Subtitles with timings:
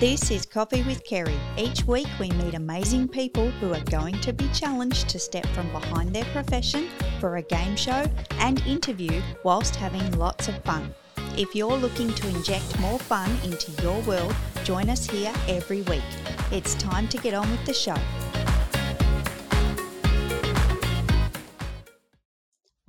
[0.00, 1.38] This is Coffee with Kerry.
[1.58, 5.70] Each week we meet amazing people who are going to be challenged to step from
[5.72, 6.88] behind their profession
[7.20, 8.06] for a game show
[8.38, 10.94] and interview whilst having lots of fun.
[11.36, 16.02] If you're looking to inject more fun into your world, join us here every week.
[16.50, 17.96] It's time to get on with the show.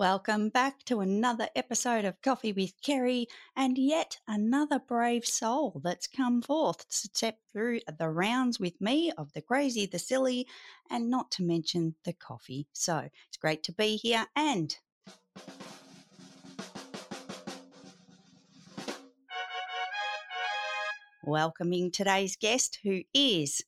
[0.01, 6.07] Welcome back to another episode of Coffee with Kerry and yet another brave soul that's
[6.07, 10.47] come forth to step through the rounds with me of the crazy, the silly,
[10.89, 12.65] and not to mention the coffee.
[12.73, 14.75] So it's great to be here and
[21.23, 23.61] welcoming today's guest who is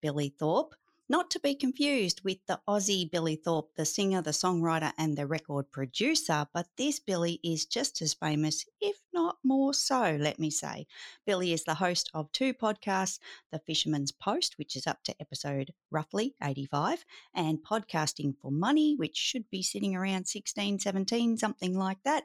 [0.00, 0.76] Billy Thorpe.
[1.10, 5.26] Not to be confused with the Aussie Billy Thorpe, the singer, the songwriter, and the
[5.26, 10.50] record producer, but this Billy is just as famous, if not more so, let me
[10.50, 10.86] say.
[11.26, 13.18] Billy is the host of two podcasts
[13.50, 19.16] The Fisherman's Post, which is up to episode roughly 85, and Podcasting for Money, which
[19.16, 22.22] should be sitting around 16, 17, something like that.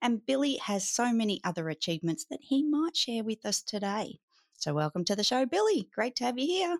[0.00, 4.20] And Billy has so many other achievements that he might share with us today.
[4.56, 5.90] So, welcome to the show, Billy.
[5.94, 6.78] Great to have you here.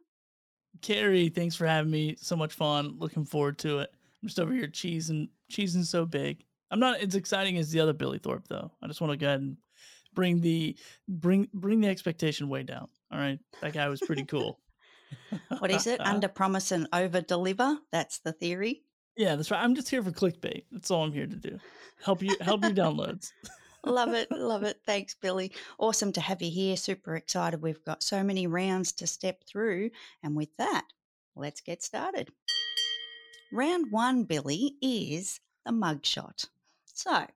[0.81, 2.17] Kerry, thanks for having me.
[2.21, 2.97] So much fun.
[2.99, 3.91] Looking forward to it.
[4.23, 6.45] I'm just over here cheesing, cheesing so big.
[6.71, 8.71] I'm not as exciting as the other Billy Thorpe though.
[8.83, 9.57] I just want to go ahead and
[10.15, 10.77] bring the
[11.09, 12.89] bring bring the expectation way down.
[13.13, 14.59] All right, that guy was pretty cool.
[15.59, 16.01] what is it?
[16.07, 17.79] Under promise and over deliver.
[17.91, 18.85] That's the theory.
[19.17, 19.63] Yeah, that's right.
[19.63, 20.65] I'm just here for clickbait.
[20.71, 21.59] That's all I'm here to do.
[22.03, 23.33] Help you help your downloads
[23.85, 24.31] love it.
[24.31, 24.81] Love it.
[24.87, 25.53] Thanks, Billy.
[25.79, 26.77] Awesome to have you here.
[26.77, 27.63] Super excited.
[27.63, 29.91] We've got so many rounds to step through.
[30.23, 30.87] And with that,
[31.37, 32.31] let's get started.
[33.53, 36.47] Round one, Billy, is the mug shot.
[36.85, 37.27] So,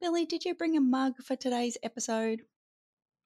[0.00, 2.42] Billy, did you bring a mug for today's episode?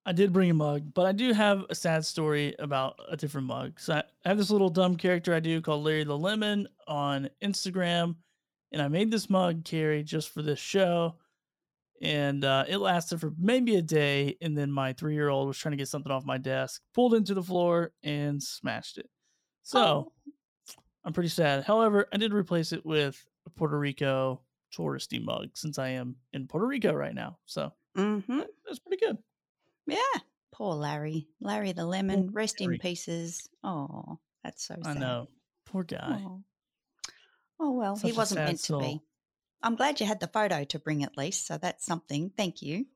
[0.04, 3.48] I did bring a mug, but I do have a sad story about a different
[3.48, 3.80] mug.
[3.80, 8.14] So I have this little dumb character I do called Larry the Lemon on Instagram,
[8.70, 11.16] and I made this mug, Kerry, just for this show
[12.02, 15.76] and uh, it lasted for maybe a day and then my three-year-old was trying to
[15.76, 19.08] get something off my desk pulled into the floor and smashed it.
[19.62, 20.12] So oh.
[21.04, 21.64] i'm pretty sad.
[21.64, 24.40] However i did replace it with a puerto rico
[24.76, 28.40] touristy mug since i am in puerto rico right now so mm-hmm.
[28.66, 29.18] that's pretty good.
[29.86, 30.20] Yeah.
[30.52, 31.28] Poor larry.
[31.40, 32.74] Larry the lemon rest larry.
[32.74, 33.48] in pieces.
[33.62, 34.96] Oh that's so sad.
[34.96, 35.28] i know.
[35.64, 36.20] Poor guy.
[36.24, 36.42] Oh,
[37.58, 38.80] oh well Such he wasn't meant soul.
[38.80, 39.02] to be
[39.62, 41.46] I'm glad you had the photo to bring at least.
[41.46, 42.30] So that's something.
[42.36, 42.86] Thank you.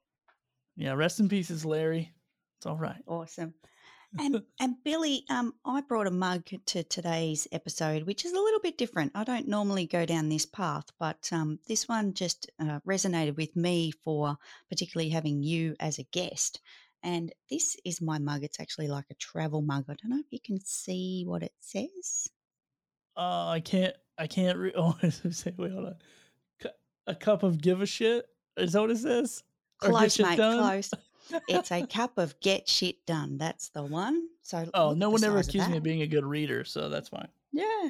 [0.77, 2.13] Yeah, rest in pieces, Larry.
[2.59, 3.03] It's all right.
[3.07, 3.55] Awesome.
[4.19, 8.61] And and Billy, um, I brought a mug to today's episode, which is a little
[8.61, 9.13] bit different.
[9.15, 13.55] I don't normally go down this path, but um, this one just uh, resonated with
[13.57, 14.37] me for
[14.69, 16.61] particularly having you as a guest.
[17.03, 18.45] And this is my mug.
[18.45, 19.85] It's actually like a travel mug.
[19.89, 22.29] I don't know if you can see what it says.
[23.17, 23.95] Uh, I can't.
[24.19, 24.59] I can't.
[24.59, 25.95] Re- oh, wait, hold on
[27.11, 28.27] a cup of give a shit?
[28.57, 29.43] Is that what it says?
[29.79, 30.37] Close, mate.
[30.37, 30.59] Done?
[30.59, 30.91] Close.
[31.49, 33.39] it's a cup of get shit done.
[33.39, 34.29] That's the one.
[34.43, 37.29] So oh, no one ever accused me of being a good reader, so that's fine.
[37.53, 37.89] Yeah.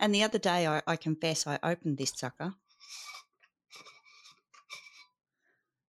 [0.00, 2.54] And the other day, I, I confess, I opened this sucker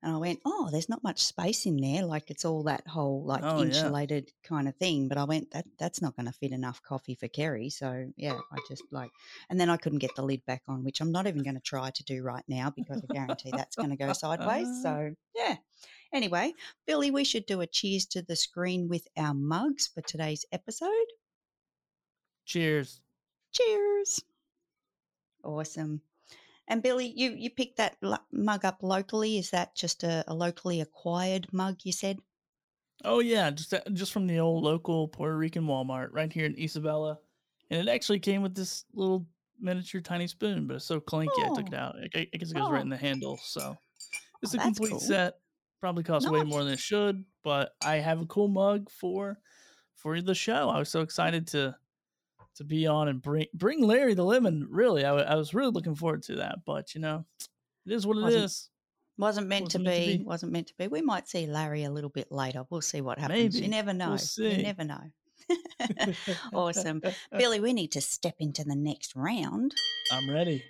[0.08, 2.06] And I went, oh, there's not much space in there.
[2.06, 4.48] Like it's all that whole like oh, insulated yeah.
[4.48, 5.10] kind of thing.
[5.10, 7.70] But I went, that that's not going to fit enough coffee for Kerry.
[7.70, 9.10] So yeah, I just like,
[9.50, 11.62] and then I couldn't get the lid back on, which I'm not even going to
[11.62, 14.70] try to do right now because I guarantee that's going to go sideways.
[14.82, 15.58] So yeah.
[16.14, 16.54] Anyway,
[16.86, 20.88] Billy, we should do a cheers to the screen with our mugs for today's episode.
[22.46, 23.02] Cheers.
[23.52, 24.22] Cheers.
[25.44, 26.02] Awesome.
[26.68, 27.96] And Billy, you you picked that
[28.32, 29.38] mug up locally.
[29.38, 31.78] Is that just a, a, locally acquired mug?
[31.84, 32.20] You said.
[33.06, 36.56] Oh yeah, just uh, just from the old local Puerto Rican Walmart right here in
[36.56, 37.18] Isabela,
[37.70, 39.26] and it actually came with this little
[39.60, 41.52] miniature tiny spoon, but it's so clanky oh.
[41.52, 41.78] I took it oh.
[41.78, 41.96] out.
[42.16, 42.72] I, I guess it goes oh.
[42.72, 43.78] right in the handle, so
[44.42, 45.00] it's oh, a complete cool.
[45.00, 45.36] set.
[45.80, 46.40] Probably costs nice.
[46.40, 49.38] way more than it should, but I have a cool mug for
[49.96, 50.70] for the show.
[50.70, 51.76] I was so excited to
[52.58, 54.68] to be on and bring bring Larry the Lemon.
[54.70, 56.60] Really, I, was really looking forward to that.
[56.66, 57.26] But you know,
[57.86, 58.70] it is what it wasn't, is.
[59.18, 60.88] wasn't meant, wasn't to, meant be, to, be, Wasn't meant to be.
[60.88, 62.66] We might see Larry a little bit later.
[62.70, 63.56] We'll see what happens.
[63.56, 63.66] Maybe.
[63.66, 64.18] You never know.
[64.38, 65.02] We'll you never know.
[66.54, 67.02] awesome,
[67.38, 67.60] Billy.
[67.60, 69.74] We need to step into the next round.
[70.12, 70.64] I'm ready.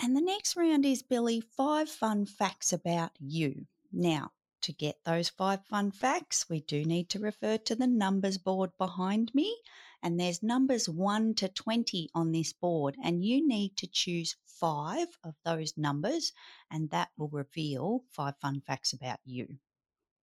[0.00, 1.40] And the next round is Billy.
[1.40, 3.66] Five fun facts about you.
[3.92, 4.32] Now,
[4.62, 8.70] to get those five fun facts, we do need to refer to the numbers board
[8.76, 9.56] behind me
[10.04, 15.08] and there's numbers 1 to 20 on this board and you need to choose 5
[15.24, 16.32] of those numbers
[16.70, 19.48] and that will reveal 5 fun facts about you.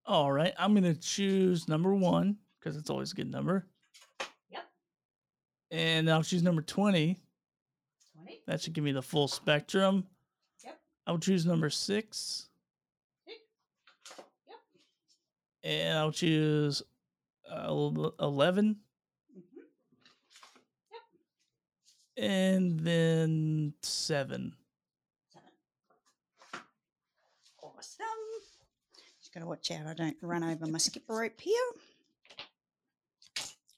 [0.06, 3.66] All right, I'm going to choose number 1 because it's always a good number.
[4.50, 4.62] Yep.
[5.72, 7.18] And I'll choose number 20.
[8.14, 8.42] 20.
[8.46, 10.06] That should give me the full spectrum.
[10.64, 10.80] Yep.
[11.08, 12.48] I'll choose number six.
[13.26, 14.58] Yep.
[15.64, 16.82] And I'll choose
[17.50, 17.90] uh,
[18.20, 18.76] 11.
[22.22, 24.54] And then seven.
[25.32, 25.48] Seven.
[27.60, 28.06] Awesome.
[29.20, 31.56] Just gotta watch out I don't run over my skipper rope here.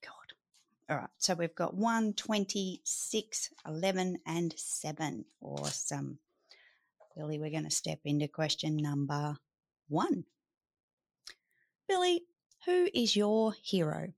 [0.02, 0.34] God.
[0.90, 5.24] All right, so we've got 1, 20, 6, 11, and 7.
[5.40, 6.18] Awesome.
[7.16, 9.38] Billy, we're going to step into question number
[9.88, 10.24] one.
[11.88, 12.26] Billy,
[12.66, 14.12] who is your hero?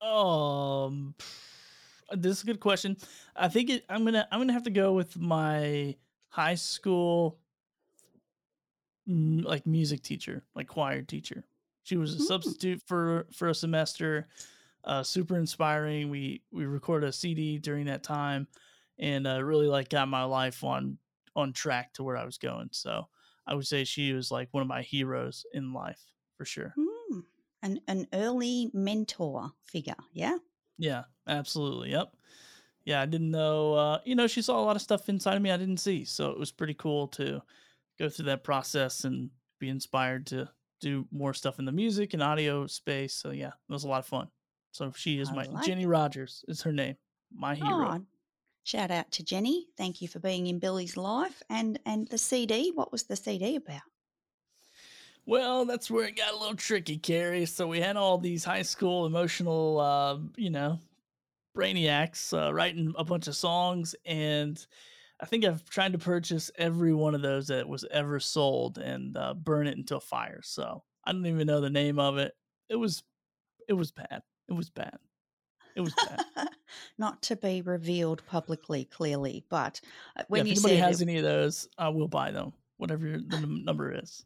[0.00, 1.14] Um,
[2.12, 2.96] this is a good question.
[3.36, 5.96] I think it, I'm gonna I'm gonna have to go with my
[6.28, 7.38] high school,
[9.06, 11.44] like music teacher, like choir teacher.
[11.82, 12.26] She was a Mm.
[12.26, 14.28] substitute for for a semester.
[14.84, 16.10] Uh, super inspiring.
[16.10, 18.48] We we recorded a CD during that time,
[18.98, 20.98] and uh, really like got my life on
[21.36, 22.70] on track to where I was going.
[22.72, 23.08] So
[23.46, 26.02] I would say she was like one of my heroes in life
[26.36, 26.74] for sure.
[27.62, 30.38] An, an early mentor figure, yeah?
[30.78, 31.90] Yeah, absolutely.
[31.90, 32.16] Yep.
[32.84, 33.74] Yeah, I didn't know.
[33.74, 36.04] Uh, you know, she saw a lot of stuff inside of me I didn't see,
[36.04, 37.42] so it was pretty cool to
[37.98, 40.48] go through that process and be inspired to
[40.80, 43.14] do more stuff in the music and audio space.
[43.14, 44.28] So yeah, it was a lot of fun.
[44.72, 45.88] So she is I my like Jenny it.
[45.88, 46.96] Rogers is her name,
[47.30, 47.98] my hero.
[47.98, 48.06] Oh,
[48.64, 49.66] shout out to Jenny.
[49.76, 51.42] Thank you for being in Billy's life.
[51.50, 53.82] And and the CD, what was the CD about?
[55.30, 57.46] Well, that's where it got a little tricky, Kerry.
[57.46, 60.80] So we had all these high school emotional, uh, you know,
[61.56, 64.66] brainiacs uh, writing a bunch of songs, and
[65.20, 69.16] I think I've tried to purchase every one of those that was ever sold and
[69.16, 70.40] uh, burn it into a fire.
[70.42, 72.32] So I don't even know the name of it.
[72.68, 73.04] It was,
[73.68, 74.22] it was bad.
[74.48, 74.98] It was bad.
[75.76, 76.48] It was bad.
[76.98, 79.80] Not to be revealed publicly, clearly, but
[80.26, 82.52] when yeah, when if anybody has it, any of those, I will buy them.
[82.78, 84.24] Whatever your- the num- number is.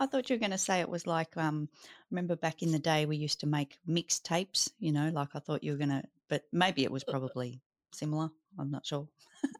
[0.00, 1.68] I thought you were going to say it was like, um,
[2.10, 5.62] remember back in the day we used to make mixtapes, you know, like I thought
[5.62, 7.60] you were going to, but maybe it was Uh, probably
[7.92, 8.30] similar.
[8.58, 9.06] I'm not sure.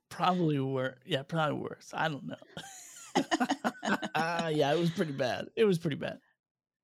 [0.08, 0.98] Probably worse.
[1.04, 1.90] Yeah, probably worse.
[1.92, 2.37] I don't know.
[4.48, 5.48] yeah, it was pretty bad.
[5.56, 6.19] It was pretty bad.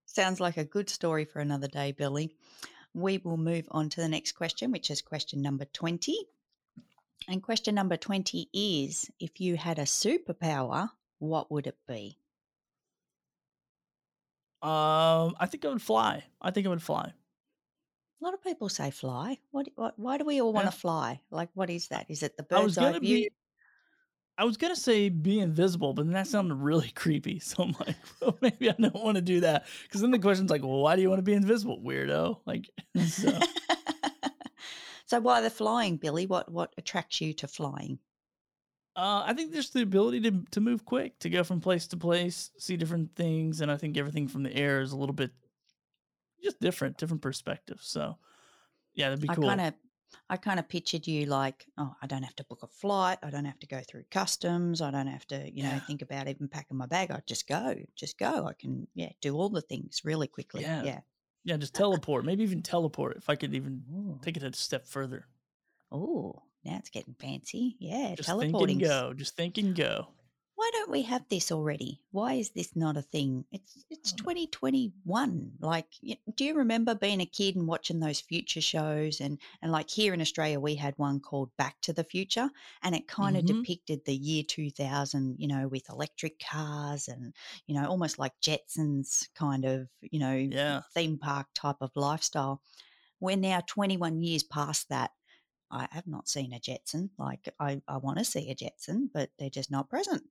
[0.04, 2.30] Sounds like a good story for another day, Billy.
[2.92, 6.14] We will move on to the next question, which is question number 20.
[7.28, 12.18] And question number 20 is if you had a superpower, what would it be?
[14.66, 16.24] Um, I think I would fly.
[16.42, 17.12] I think I would fly.
[18.20, 19.38] A lot of people say fly.
[19.52, 21.20] What, what why do we all want to fly?
[21.30, 22.06] Like what is that?
[22.08, 23.00] Is it the bird's eye view?
[23.00, 23.30] be
[24.36, 27.38] I was gonna say be invisible, but then that sounded really creepy.
[27.38, 29.66] So I'm like, well, maybe I don't want to do that.
[29.84, 32.40] Because then the question's like, well, why do you want to be invisible, weirdo?
[32.44, 32.68] Like,
[33.06, 33.38] so
[35.06, 36.26] so why the flying, Billy?
[36.26, 38.00] What what attracts you to flying?
[38.96, 41.96] Uh, I think there's the ability to to move quick, to go from place to
[41.96, 45.32] place, see different things, and I think everything from the air is a little bit
[46.42, 47.82] just different, different perspective.
[47.82, 48.18] So
[48.94, 49.36] yeah, that'd be I cool.
[49.36, 49.74] kind of
[50.30, 53.18] I kind of pictured you like, oh, I don't have to book a flight.
[53.22, 54.80] I don't have to go through customs.
[54.80, 55.86] I don't have to, you know, Yeah.
[55.86, 57.10] think about even packing my bag.
[57.10, 58.46] I just go, just go.
[58.46, 60.72] I can, yeah, do all the things really quickly.
[60.78, 60.80] Yeah.
[60.80, 61.02] Yeah.
[61.44, 62.24] Yeah, just teleport.
[62.24, 65.26] Maybe even teleport if I could even Oh, take it a step further.
[65.90, 67.76] oh, now it's getting fancy.
[67.78, 69.14] Yeah, Just think and go.
[69.14, 70.08] Just think and go.
[70.58, 72.00] Why don't we have this already?
[72.12, 73.44] Why is this not a thing?
[73.52, 74.16] It's it's Oh.
[74.16, 75.52] 2021.
[75.60, 75.86] Like,
[76.34, 79.20] do you remember being a kid and watching those future shows?
[79.20, 82.48] And and like here in Australia, we had one called Back to the Future,
[82.82, 83.48] and it kind of Mhm.
[83.58, 85.36] depicted the year 2000.
[85.38, 87.34] You know, with electric cars and
[87.66, 90.82] you know, almost like Jetsons kind of you know Yeah.
[90.94, 92.62] theme park type of lifestyle.
[93.20, 95.10] We're now 21 years past that.
[95.70, 97.10] I have not seen a Jetson.
[97.18, 100.22] Like I, I want to see a Jetson, but they're just not present.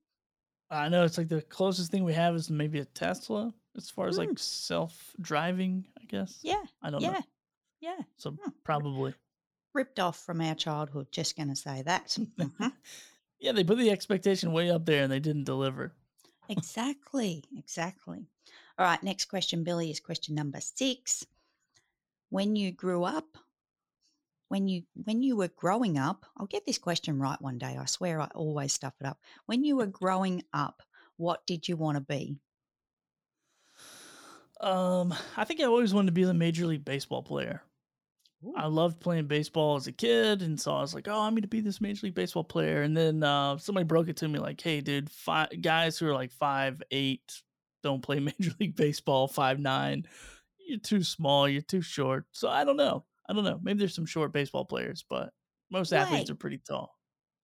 [0.70, 4.08] I know it's like the closest thing we have is maybe a Tesla as far
[4.08, 4.28] as Mm.
[4.28, 6.38] like self driving, I guess.
[6.42, 7.14] Yeah, I don't yeah, know.
[7.80, 7.90] yeah.
[7.98, 8.04] Yeah.
[8.16, 8.50] So Hmm.
[8.64, 9.14] probably.
[9.74, 11.08] Ripped off from our childhood.
[11.12, 12.16] Just going to say that.
[12.38, 12.72] Mhm.
[13.38, 15.92] yeah, they put the expectation way up there and they didn't deliver.
[16.48, 18.26] exactly, exactly.
[18.78, 21.24] All right, next question, Billy, is question number six.
[22.30, 23.36] When you grew up,
[24.48, 27.76] when you when you were growing up, I'll get this question right one day.
[27.80, 29.18] I swear I always stuff it up.
[29.46, 30.82] When you were growing up,
[31.16, 32.38] what did you want to be?
[34.60, 37.62] Um, I think I always wanted to be the major league baseball player.
[38.56, 41.42] I loved playing baseball as a kid, and so I was like, "Oh, I'm going
[41.42, 44.38] to be this major league baseball player." And then uh, somebody broke it to me,
[44.38, 47.42] like, "Hey, dude, five guys who are like five, eight,
[47.82, 50.06] don't play Major League Baseball five nine.
[50.66, 51.48] You're too small.
[51.48, 52.26] You're too short.
[52.32, 53.04] So I don't know.
[53.28, 53.58] I don't know.
[53.62, 55.32] Maybe there's some short baseball players, but
[55.70, 56.96] most athletes are pretty tall.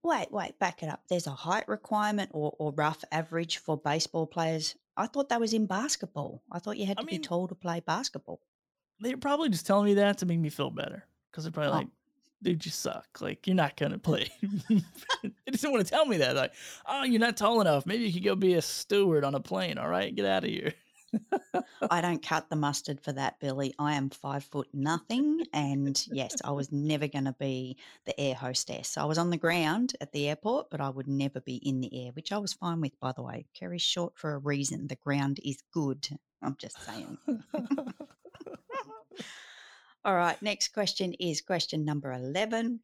[0.05, 1.03] Wait, wait, back it up.
[1.09, 4.75] There's a height requirement or, or rough average for baseball players.
[4.97, 6.43] I thought that was in basketball.
[6.51, 8.41] I thought you had I to mean- be tall to play basketball.
[9.01, 11.77] They're probably just telling me that to make me feel better because they're probably Oh.
[11.77, 11.89] like,
[12.43, 13.07] dude, you suck.
[13.21, 14.29] Like, you're not going to play.
[14.69, 14.81] they
[15.51, 16.37] just didn't want to tell me that.
[16.37, 16.53] Like,
[16.87, 17.87] oh, you're not tall enough.
[17.87, 19.79] Maybe you could go be a steward on a plane.
[19.79, 20.73] All right, get out of here.
[21.91, 23.75] I don't cut the mustard for that, Billy.
[23.79, 25.45] I am five foot nothing.
[25.53, 28.97] And yes, I was never going to be the air hostess.
[28.97, 32.07] I was on the ground at the airport, but I would never be in the
[32.07, 33.47] air, which I was fine with, by the way.
[33.55, 34.89] Kerry's short for a reason.
[34.89, 36.09] The ground is good.
[36.43, 37.19] I'm just saying.
[40.05, 42.81] All right, next question is question number 11.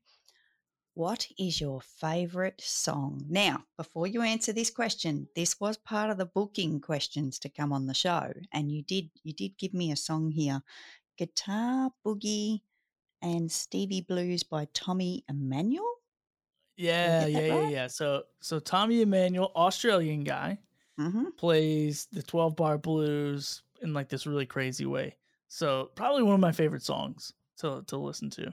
[0.98, 3.24] What is your favorite song?
[3.28, 7.72] Now, before you answer this question, this was part of the booking questions to come
[7.72, 10.60] on the show, and you did you did give me a song here,
[11.16, 12.62] Guitar Boogie
[13.22, 15.88] and Stevie Blues by Tommy Emmanuel.
[16.76, 17.86] yeah, yeah, yeah, yeah.
[17.86, 20.58] So, so Tommy Emmanuel, Australian guy,
[20.98, 21.26] Mm-hmm.
[21.36, 25.16] plays the 12 bar blues in like this really crazy way.
[25.46, 28.52] So, probably one of my favorite songs to to listen to.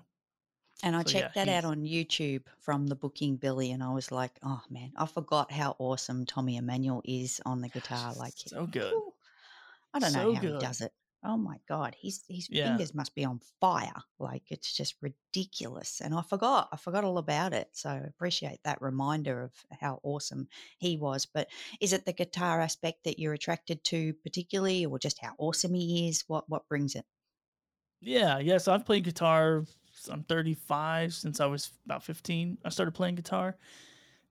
[0.85, 3.91] And I So, yeah, checked that out on YouTube from the booking Billy, and I
[3.93, 8.13] was like, oh man, I forgot how awesome Tommy Emmanuel is on the guitar.
[8.15, 9.03] Like, so good.
[9.03, 9.13] whew,
[9.93, 10.43] I don't know how good.
[10.43, 10.93] he does it.
[11.23, 12.61] Oh my god, his his Yeah.
[12.63, 14.03] fingers must be on fire.
[14.19, 16.01] Like it's just ridiculous.
[16.01, 17.69] And I forgot, I forgot all about it.
[17.75, 21.25] So I appreciate that reminder of how awesome he was.
[21.25, 21.49] But
[21.81, 26.09] is it the guitar aspect that you're attracted to particularly, or just how awesome he
[26.09, 26.23] is?
[26.27, 27.05] What what brings it?
[28.01, 28.57] Yeah, yeah.
[28.57, 29.63] So I've played guitar.
[30.09, 32.57] I'm 35 since I was about 15.
[32.63, 33.57] I started playing guitar.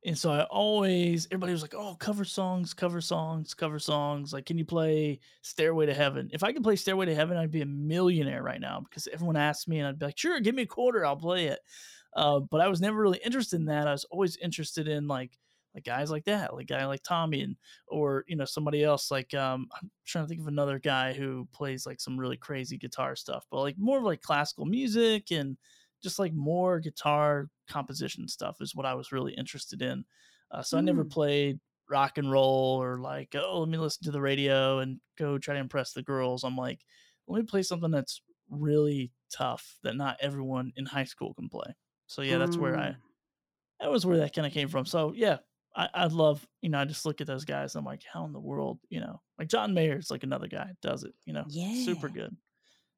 [0.07, 4.35] And so I always, everybody was like, oh, cover songs, cover songs, cover songs.
[4.35, 6.29] Like, can you play Stairway to Heaven?
[6.33, 9.37] If I could play Stairway to Heaven, I'd be a millionaire right now because everyone
[9.37, 11.61] asked me and I'd be like, sure, give me a quarter, I'll play it.
[12.15, 13.89] Uh, but I was never really interested in that.
[13.89, 15.39] I was always interested in like,
[15.75, 17.57] like guys like that, like a guy like Tommy and
[17.89, 21.49] or you know somebody else like um I'm trying to think of another guy who
[21.53, 25.57] plays like some really crazy guitar stuff, but like more of like classical music and
[26.03, 30.05] just like more guitar composition stuff is what I was really interested in.
[30.51, 31.11] Uh, so I never Mm.
[31.11, 35.39] played rock and roll or like oh let me listen to the radio and go
[35.39, 36.45] try to impress the girls.
[36.45, 36.81] I'm like
[37.27, 41.75] let me play something that's really tough that not everyone in high school can play.
[42.07, 42.97] So yeah, that's where I Mm.
[43.81, 44.87] that was where that kind of came from.
[44.87, 45.39] So yeah,
[45.77, 47.75] I, I love, you know, I just look at those guys.
[47.75, 50.71] And I'm like, how in the world, you know, like John Mayer's like another guy
[50.83, 51.85] does it, you know, yeah.
[51.85, 52.37] super good.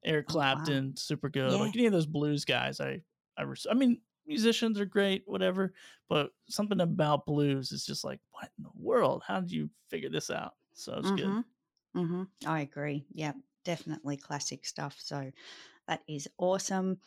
[0.05, 0.55] Eric Oh, wow.
[0.55, 1.53] Clapton, super good.
[1.53, 1.59] Yeah.
[1.59, 3.01] Like any of those blues guys, I,
[3.37, 5.73] I, res- I mean, musicians are great, whatever,
[6.09, 9.23] but something about blues is just like, what in the world?
[9.27, 10.53] How did you figure this out?
[10.75, 11.27] So it's good.
[11.27, 12.01] Mm-hmm.
[12.01, 12.23] Mm-hmm.
[12.47, 13.07] I agree.
[13.13, 13.33] Yeah,
[13.65, 14.97] definitely classic stuff.
[14.99, 15.31] So
[15.89, 16.99] that is awesome.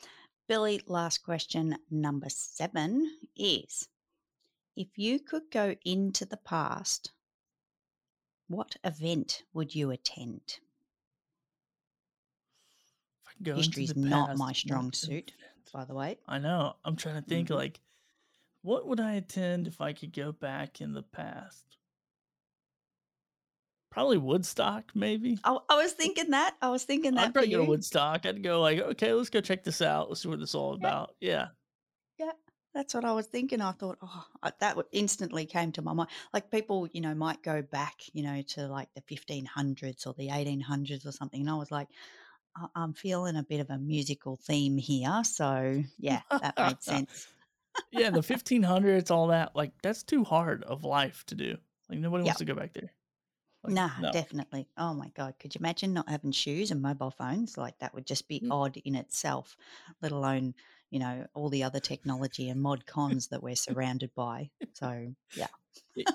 [0.48, 3.88] Billy, last question number seven is
[4.80, 7.12] if you could go into the past,
[8.48, 10.42] what event would you attend?
[12.80, 15.34] History I could go into History's the not my strong suit,
[15.74, 16.18] by the way.
[16.28, 16.78] I know.
[16.86, 17.56] I'm trying to think Mhm.
[17.56, 17.82] like,
[18.62, 21.66] what would I attend if I could go back in the past?
[23.92, 25.40] Probably Woodstock, maybe.
[25.44, 26.56] I, I was thinking that.
[26.62, 27.70] I was thinking that I'd probably go to.
[27.70, 28.26] Woodstock.
[28.26, 30.08] I'd go like, okay, let's go check this out.
[30.08, 31.16] Let's see what this is all about.
[31.20, 31.50] Yeah.
[32.74, 33.62] That's what I was thinking.
[33.62, 34.26] I thought, oh,
[34.60, 36.10] that instantly came to my mind.
[36.34, 40.30] Like people, you know, might go back, you know, to like the 1500s or the
[40.30, 41.42] 1800s or something.
[41.42, 41.88] And I was like,
[42.56, 45.24] I- I'm feeling a bit of a musical theme here.
[45.24, 47.28] So, yeah, that made sense.
[47.92, 49.56] yeah, the 1500s, all that.
[49.56, 51.58] Like, that's too hard of life to do.
[51.90, 52.28] Like, nobody Yep.
[52.28, 52.92] wants to go back there.
[53.64, 54.12] Like, nah, no.
[54.12, 54.68] definitely.
[54.78, 55.34] Oh my God.
[55.40, 57.58] Could you imagine not having shoes and mobile phones?
[57.58, 58.52] Like that would just be Mm.
[58.52, 59.58] odd in itself,
[60.02, 60.54] let alone,
[60.90, 64.50] you know, all the other technology and mod cons that we're surrounded by.
[64.74, 65.48] So, yeah.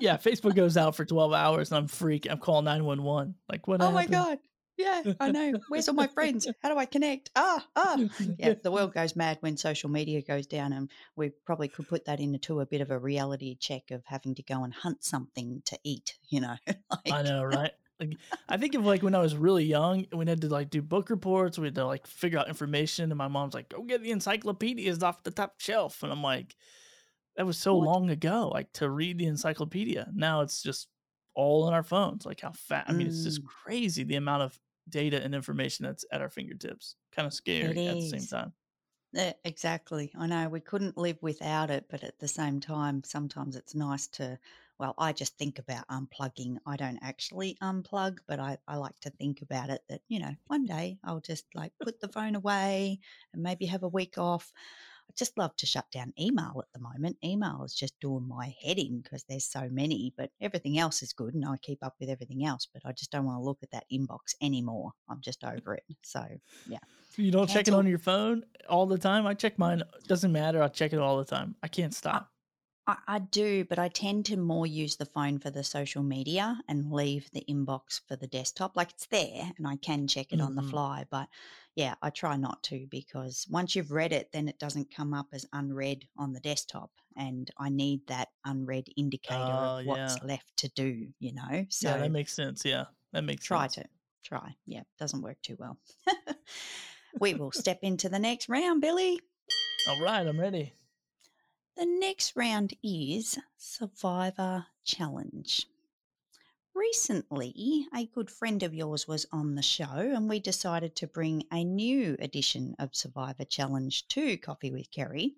[0.00, 2.31] Yeah, Facebook goes out for 12 hours and I'm freaking.
[2.31, 3.35] I'm calling 911.
[3.50, 4.07] Like, what Oh my?
[4.07, 4.38] God.
[4.76, 5.52] Yeah, I know.
[5.69, 6.49] Where's all my friends?
[6.61, 7.31] How do I connect?
[7.37, 7.97] Ah, ah.
[8.38, 12.07] Yeah, the world goes mad when social media goes down, and we probably could put
[12.07, 15.62] that into a bit of a reality check of having to go and hunt something
[15.66, 16.57] to eat, you know?
[17.12, 17.71] I know, right?
[18.00, 20.70] Like, I think of like when I was really young, and we had to like
[20.70, 21.58] do book reports.
[21.58, 25.02] We had to like figure out information, and my mom's like, "Go get the encyclopedias
[25.02, 26.56] off the top shelf," and I'm like,
[27.36, 27.78] "That was so What?
[27.78, 28.48] long ago.
[28.48, 30.10] Like to read the encyclopedia.
[30.14, 30.88] Now it's just
[31.34, 32.26] all in our phones.
[32.26, 32.90] Like how fast?
[32.90, 33.50] I mean, it's just Mm.
[33.64, 36.96] crazy the amount of data and information that's at our fingertips.
[37.12, 38.54] Kind of scary at the same time.
[39.12, 40.12] Yeah, exactly.
[40.14, 44.06] I know we couldn't live without it, but at the same time, sometimes it's nice
[44.08, 44.38] to
[44.78, 46.57] well, I just think about unplugging.
[46.66, 50.35] I don't actually unplug, but I, I like to think about it that, you know,
[50.47, 52.99] one day I'll just like put the phone away
[53.33, 54.52] and maybe have a week off.
[55.09, 57.19] I just love to shut down email at the moment.
[57.23, 61.12] Email is just doing my head in because there's so many, but everything else is
[61.12, 62.66] good and I keep up with everything else.
[62.73, 64.93] But I just don't want to look at that inbox anymore.
[65.09, 65.85] I'm just over it.
[66.02, 66.25] So,
[66.66, 66.78] yeah.
[67.16, 69.25] You don't check it on your phone all the time.
[69.25, 69.85] I check mine.
[70.09, 70.61] Doesn't matter.
[70.62, 71.54] I check it all the time.
[71.62, 72.33] I can't stop.
[72.86, 76.60] I, I do, but I tend to more use the phone for the social media
[76.68, 78.76] and leave the inbox for the desktop.
[78.76, 80.70] Like it's there and I can check it on the Mhm.
[80.70, 81.06] fly.
[81.10, 81.28] But
[81.76, 85.28] yeah, I try not to because once you've read it, then it doesn't come up
[85.32, 86.90] as unread on the desktop.
[87.16, 90.26] And I need that unread indicator Oh, of what's yeah.
[90.28, 91.50] left to do, you know?
[91.52, 92.64] yeah, So that makes sense.
[92.64, 93.74] Yeah, that makes try sense.
[93.76, 93.84] to.
[94.24, 94.56] Try.
[94.66, 95.78] Yeah, doesn't work too well.
[97.20, 99.20] we will step into the next round, Billy.
[99.88, 100.72] All right, I'm ready.
[101.76, 105.66] The next round is Survivor Challenge.
[106.73, 111.43] Recently, a good friend of yours was on the show, and we decided to bring
[111.50, 115.35] a new edition of Survivor Challenge to Coffee with Kerry.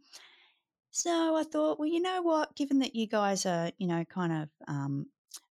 [0.90, 2.54] So I thought, well, you know what?
[2.54, 5.06] Given that you guys are, you know, kind of um,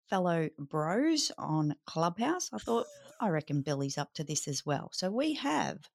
[0.08, 2.86] fellow bros on Clubhouse, I thought,
[3.20, 4.90] I reckon Billy's up to this as well.
[4.92, 5.90] So we have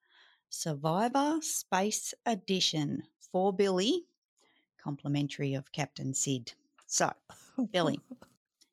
[0.50, 4.08] Survivor Space Edition for Billy,
[4.84, 6.54] complimentary of Captain Sid.
[6.88, 7.13] So,
[7.72, 8.00] Billy,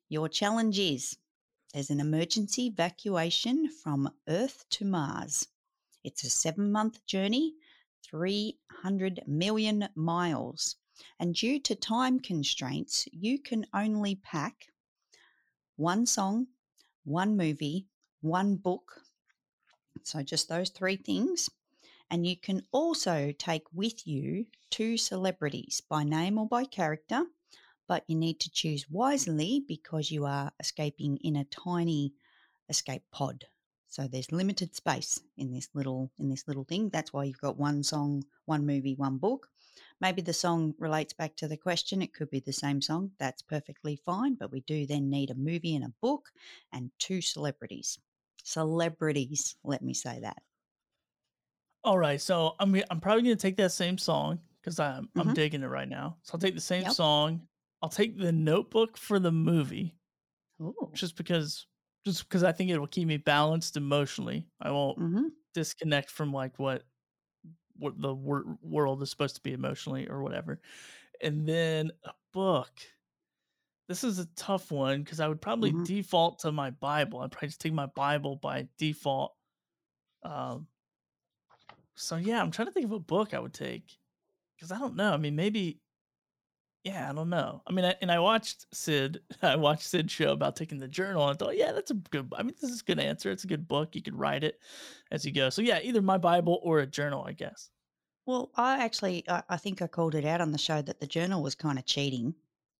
[0.09, 1.17] your challenge is
[1.73, 5.47] there's an emergency evacuation from Earth to Mars.
[6.03, 7.55] It's a seven month journey,
[8.03, 10.75] 300 million miles.
[11.17, 14.67] And due to time constraints, you can only pack
[15.77, 16.47] one song,
[17.05, 17.87] one movie,
[18.19, 19.01] one book.
[20.03, 21.49] So, just those three things.
[22.11, 27.23] And you can also take with you two celebrities by name or by character,
[27.87, 32.13] but you need to choose wisely because you are escaping in a tiny
[32.67, 33.45] escape pod.
[33.87, 36.89] So there's limited space in this little in this little thing.
[36.89, 39.47] That's why you've got one song, one movie, one book.
[40.01, 42.01] Maybe the song relates back to the question.
[42.01, 43.11] It could be the same song.
[43.19, 46.31] That's perfectly fine, but we do then need a movie and a book
[46.73, 47.99] and two celebrities.
[48.43, 50.41] Celebrities, let me say that.
[51.83, 55.31] All right, so I'm g- I'm probably gonna take that same song because I'm I'm
[55.31, 55.33] Mhm.
[55.33, 56.19] digging it right now.
[56.23, 56.89] So I'll take the same Yep.
[56.89, 57.47] song.
[57.81, 59.97] I'll take the Notebook for the movie,
[60.61, 60.97] Ooh.
[60.97, 61.67] just because
[62.05, 64.49] just because I think it will keep me balanced emotionally.
[64.61, 66.85] I won't hmm disconnect from like what
[67.77, 70.61] what the wor- world is supposed to be emotionally or whatever.
[71.21, 72.71] And then a book.
[73.87, 75.85] This is a tough one because I would probably Mhm.
[75.85, 77.19] default to my Bible.
[77.19, 79.35] I'd probably just take my Bible by default.
[80.23, 80.67] Um,
[81.95, 83.97] so yeah, I'm trying to think of a book I would take
[84.55, 85.13] because I don't know.
[85.13, 85.79] I mean, maybe.
[86.83, 87.61] Yeah, I don't know.
[87.67, 89.21] I mean, I, and I watched Sid.
[89.43, 92.33] I watched Sid's show about taking the journal, and I thought, yeah, that's a good.
[92.35, 93.29] I mean, this is a good answer.
[93.29, 93.95] It's a good book.
[93.95, 94.59] You could write it
[95.11, 95.49] as you go.
[95.49, 97.69] So yeah, either my Bible or a journal, I guess.
[98.25, 101.07] Well, I actually, I, I think I called it out on the show that the
[101.07, 102.33] journal was kind of cheating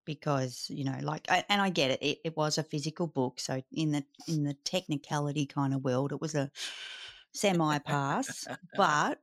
[0.05, 3.61] because you know, like, and I get it, it, it was a physical book, so
[3.71, 6.49] in the in the technicality kind of world, it was a
[7.33, 9.19] semi pass, but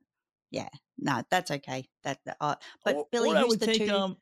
[0.50, 0.68] yeah,
[0.98, 1.88] no, that's okay.
[2.04, 3.94] That, that uh, but or, Billy, or I who's would the take two?
[3.94, 4.16] um,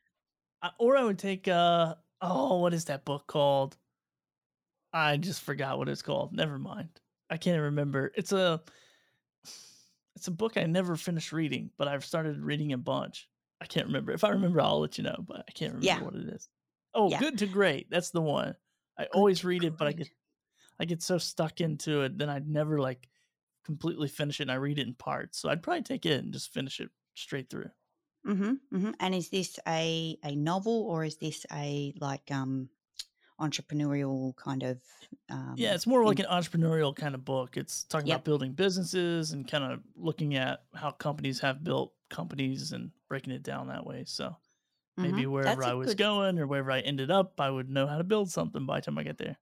[0.79, 3.77] or I would take uh, oh, what is that book called?
[4.93, 6.33] I just forgot what it's called.
[6.33, 6.89] Never mind.
[7.29, 8.11] I can't remember.
[8.15, 8.61] It's a,
[10.15, 13.29] it's a book I never finished reading, but I've started reading a bunch.
[13.61, 14.11] I can't remember.
[14.11, 15.17] If I remember, I'll let you know.
[15.27, 16.01] But I can't remember Yeah.
[16.01, 16.47] what it is.
[16.93, 17.19] Oh, Yeah.
[17.19, 17.89] Good to Great.
[17.89, 18.55] That's the one.
[18.97, 20.07] I always read it, but I get
[20.79, 23.09] I get so stuck into it, then I'd never like
[23.67, 24.45] completely finish it.
[24.45, 26.91] And I read it in parts, so I'd probably take it and just finish it
[27.15, 27.71] straight through.
[28.25, 32.69] Mm-hmm, hmm And is this a a novel or is this a like um
[33.39, 34.81] entrepreneurial kind of
[35.29, 37.57] um Yeah, it's more like an entrepreneurial kind of book.
[37.57, 38.21] It's talking Yep.
[38.21, 43.33] about building businesses and kind of looking at how companies have built companies and breaking
[43.33, 44.05] it down that way.
[44.05, 44.35] So
[45.01, 47.69] maybe hmm wherever That's I was good going or wherever I ended up, I would
[47.69, 49.37] know how to build something by the time I get there.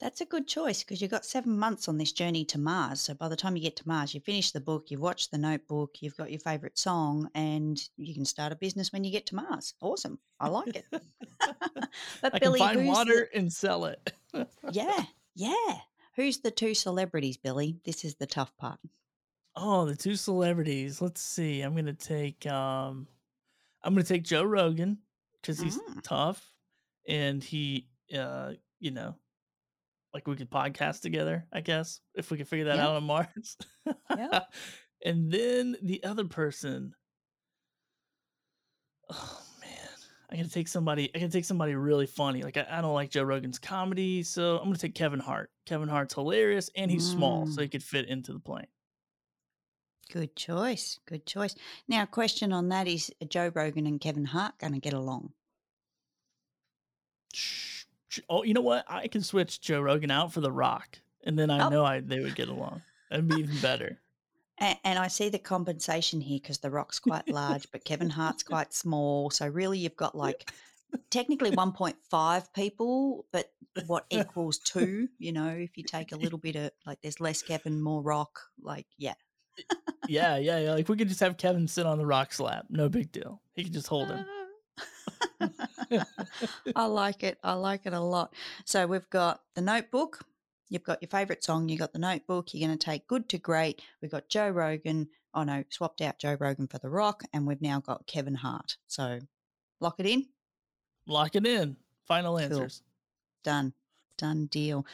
[0.00, 3.00] That's a good choice because you've got seven months on this journey to Mars.
[3.00, 5.38] So by the time you get to Mars, you finish the book, you've watched the
[5.38, 9.26] notebook, you've got your favorite song, and you can start a business when you get
[9.26, 9.74] to Mars.
[9.80, 10.20] Awesome.
[10.38, 10.84] I like it.
[10.90, 11.90] but
[12.34, 14.12] I can find water and sell it.
[14.70, 15.78] yeah, yeah.
[16.14, 17.78] Who's the two celebrities, Billy?
[17.84, 18.78] This is the tough part.
[19.56, 21.02] oh, the two celebrities.
[21.02, 21.62] Let's see.
[21.62, 23.08] I'm gonna take um
[23.82, 24.98] I'm gonna take Joe Rogan
[25.40, 26.52] because he's Mm, tough
[27.08, 29.16] and he uh you know
[30.18, 33.04] like we could podcast together, I guess, if we could figure that yeah, out on
[33.04, 33.56] Mars.
[34.10, 34.40] yeah.
[35.04, 36.92] and then the other person,
[39.10, 39.88] oh man,
[40.28, 41.08] I gotta take somebody.
[41.14, 42.42] I gotta take somebody really funny.
[42.42, 45.50] Like I, I don't like Joe Rogan's comedy, so I'm gonna take Kevin Hart.
[45.66, 47.62] Kevin Hart's hilarious, and he's small, so Mm.
[47.62, 48.66] he could fit into the plane.
[50.12, 50.98] Good choice.
[51.06, 51.54] Good choice.
[51.86, 55.32] Now, question on that is Joe Rogan and Kevin Hart to get along?
[57.34, 57.77] Sh- sh-
[58.28, 58.84] Oh, you know what?
[58.88, 61.68] I can switch Joe Rogan out for The Rock, and then I Oh.
[61.68, 62.82] know I they would get along.
[63.10, 63.98] That'd be even better.
[64.58, 68.42] And, and I see the compensation here because The Rock's quite large, but Kevin Hart's
[68.54, 69.30] quite small.
[69.30, 70.50] So really, you've got like
[71.10, 73.50] technically 1.5 people, but
[73.86, 75.08] what equals two?
[75.18, 78.40] You know, if you take a little bit of like, there's less Kevin, more Rock.
[78.60, 79.14] Like, yeah.
[80.08, 80.72] Yeah, yeah, yeah.
[80.74, 82.66] Like we could just have Kevin sit on the Rock's lap.
[82.70, 83.40] No big deal.
[83.54, 84.24] He could just hold him.
[86.76, 87.38] I like it.
[87.42, 88.34] I like it a lot.
[88.64, 90.24] So we've got the notebook.
[90.70, 91.68] You've got your favorite song.
[91.68, 92.52] You've got the notebook.
[92.52, 93.80] You're going to take good to great.
[94.02, 95.08] We've got Joe Rogan.
[95.34, 98.76] Oh no, swapped out Joe Rogan for The Rock, and we've now got Kevin Hart.
[98.86, 99.20] So
[99.80, 100.26] lock it in.
[101.06, 101.76] Lock it in.
[102.06, 102.40] Final Cool.
[102.44, 102.82] answers.
[103.44, 103.72] Done.
[104.16, 104.84] Done deal.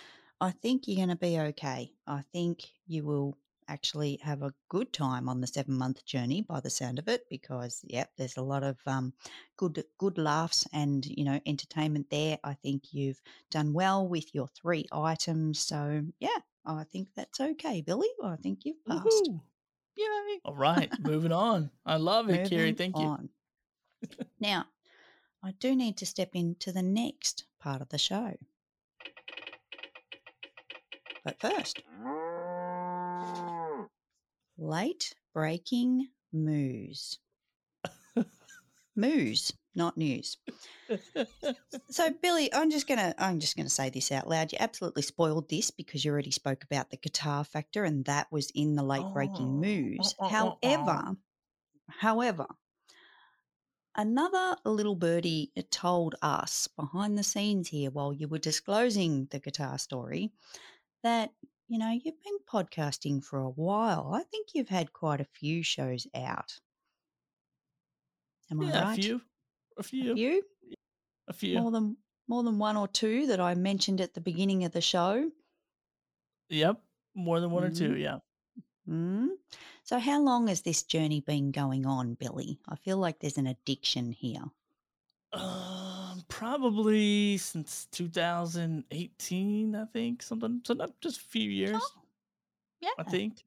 [0.40, 1.92] I think you're going to be okay.
[2.06, 3.36] I think you will
[3.68, 7.24] actually have a good time on the seven month journey by the sound of it
[7.30, 9.12] because yep there's a lot of um,
[9.56, 14.48] good good laughs and you know entertainment there i think you've done well with your
[14.48, 19.40] three items so yeah i think that's okay billy i think you've passed Woohoo.
[19.96, 21.70] yay All right, moving on.
[21.86, 22.70] I love it, Kerry.
[22.70, 23.28] Moving Thank you.
[24.40, 24.66] now
[25.42, 28.34] i do need to step into the next part of the show
[31.24, 31.82] but first
[34.58, 37.18] late breaking news.
[38.96, 40.36] Moos, not news.
[41.90, 44.52] So Billy, I'm just gonna I'm just gonna say this out loud.
[44.52, 48.50] You absolutely spoiled this because you already spoke about the guitar factor and that was
[48.54, 50.14] in the late breaking Oh, moves.
[50.20, 51.16] oh, uh, oh, uh, oh, uh, However,
[51.88, 52.46] however,
[53.96, 59.78] another little birdie told us behind the scenes here while you were disclosing the guitar
[59.78, 60.30] story
[61.02, 61.32] that
[61.68, 64.12] you know you've been podcasting for a while.
[64.14, 66.58] I think you've had quite a few shows out.
[68.50, 68.98] Am I right?
[68.98, 69.20] a few.
[69.78, 70.12] A few.
[70.12, 70.42] A few?
[71.28, 71.60] A few.
[71.60, 71.96] More than
[72.28, 75.30] more than one or two that I mentioned at the beginning of the show.
[76.48, 76.80] Yep.
[77.14, 77.90] More than one or two.
[77.90, 78.00] Mhm.
[78.00, 78.18] Yeah.
[78.88, 79.28] Mm.
[79.82, 82.58] So how long has this journey been going on, Billy?
[82.68, 84.44] I feel like there's an addiction here.
[85.32, 90.60] Um, probably since 2018, I think something.
[90.64, 91.80] So not just a few years,
[92.80, 92.90] Yeah.
[92.98, 93.42] I think,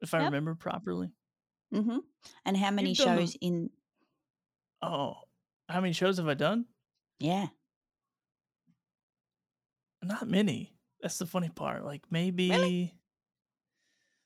[0.00, 1.10] if I remember properly.
[1.74, 1.98] Mm-hmm.
[2.44, 3.70] And how many You've done the- shows in?
[4.82, 5.14] Oh,
[5.68, 6.66] how many shows have I done?
[7.18, 7.46] Yeah.
[10.02, 10.74] Not many.
[11.00, 11.84] That's the funny part.
[11.84, 12.92] Like maybe.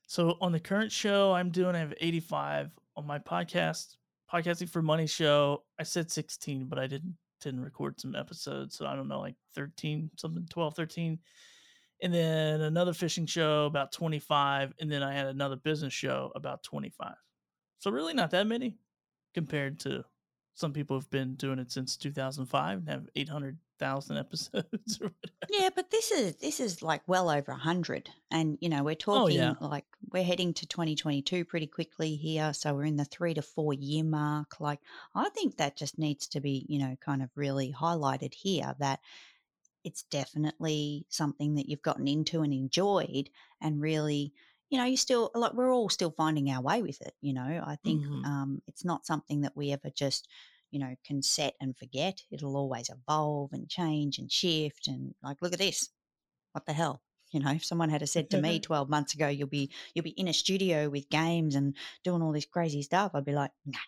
[0.08, 3.96] So on the current show I'm doing, I have 85 on my podcast,
[4.32, 5.64] podcasting for money show.
[5.78, 9.36] I said 16, but I didn't didn't record some episodes, so I don't know, like
[9.54, 11.18] 13, something 12, 13.
[12.02, 16.62] And then another fishing show about 25, and then I had another business show about
[16.62, 17.14] 25.
[17.78, 18.76] So really not that many
[19.34, 20.04] compared to
[20.54, 23.08] some people who've been doing it since 2005 and have
[23.76, 25.48] 800,000 episodes or whatever.
[25.48, 28.96] Yeah, but this is this is like well over a hundred, and you know we're
[29.12, 29.56] Oh, talking yeah.
[29.60, 33.72] like we're heading to 2022 pretty quickly here, so we're in the three to four
[33.72, 34.58] year mark.
[34.60, 34.80] Like
[35.14, 39.00] I think that just needs to be you know kind of really highlighted here that
[39.84, 44.34] it's definitely something that you've gotten into and enjoyed, and really
[44.70, 47.14] you know you still like we're all still finding our way with it.
[47.20, 48.24] You know I think Mhm.
[48.24, 50.28] um, it's not something that we ever just
[50.70, 52.22] you know can set and forget.
[52.30, 55.90] It'll always evolve and change and shift and like look at this.
[56.52, 57.02] What the hell?
[57.32, 60.10] You know if someone had said to me 12 months ago you'll be you'll be
[60.10, 61.74] in a studio with games and
[62.04, 63.78] doing all this crazy stuff i'd be like no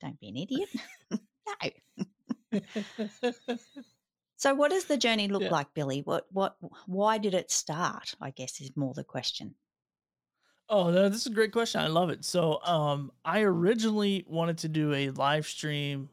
[0.00, 0.68] don't be an idiot.
[1.62, 2.60] No.
[4.36, 5.50] So what does the journey look Yeah.
[5.50, 6.02] like billy?
[6.02, 9.56] What what why did it start i guess is more the question
[10.70, 11.80] Oh, this is a great question.
[11.80, 12.24] I love it.
[12.24, 16.10] So, um, I originally wanted to do a live stream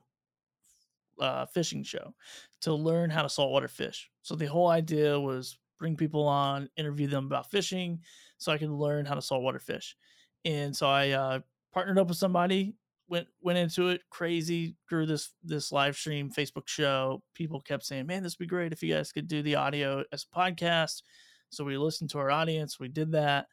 [1.19, 2.13] uh, fishing show
[2.61, 4.09] to learn how to saltwater fish.
[4.21, 7.99] So the whole idea was bring people on, interview them about fishing,
[8.37, 9.95] so I could learn how to saltwater fish.
[10.43, 11.39] And so I uh,
[11.73, 12.75] partnered up with somebody,
[13.07, 17.21] went went into it crazy, grew this this live stream Facebook show.
[17.33, 20.03] People kept saying, "Man, this would be great if you guys could do the audio
[20.11, 21.01] as a podcast."
[21.49, 22.79] So we listened to our audience.
[22.79, 23.47] We did that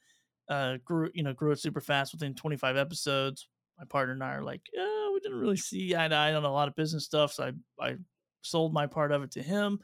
[0.49, 3.49] uh grew you know grew it super fast within 25 episodes.
[3.79, 6.45] My partner and i are like yeah we didn't really see eye to eye on
[6.45, 7.45] a lot of business stuff so
[7.81, 7.97] i i
[8.43, 9.81] sold my part of it to him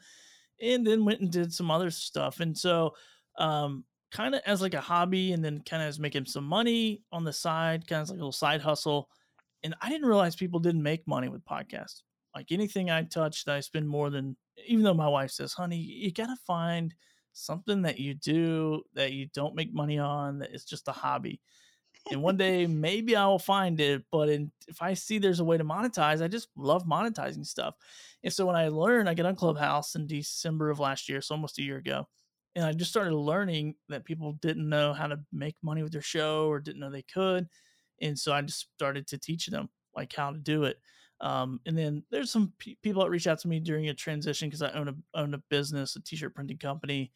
[0.61, 2.39] and then went and did some other stuff.
[2.39, 2.95] And so
[3.37, 7.03] um kind of as like a hobby and then kind of as making some money
[7.11, 9.07] on the side kind of like a little side hustle
[9.63, 12.01] and i didn't realize people didn't make money with podcasts.
[12.35, 15.77] Like anything I touch that I spend more than, even though my wife says, honey,
[15.77, 16.93] you got to find
[17.39, 21.39] something that you do that you don't make money on, that is just a hobby.
[22.11, 25.43] And one day maybe I will find it, but in, if I see there's a
[25.43, 27.75] way to monetize, I just love monetizing stuff.
[28.23, 31.35] And so when I learned, I get on Clubhouse in December of last year, so
[31.35, 32.07] almost a year ago,
[32.55, 36.01] and I just started learning that people didn't know how to make money with their
[36.01, 37.47] show or didn't know they could,
[38.01, 40.79] and so I just started to teach them like how to do it.
[41.21, 44.61] Um, and then there's some people that reached out to me during a transition because
[44.61, 47.11] I own a own a business, a t-shirt printing company,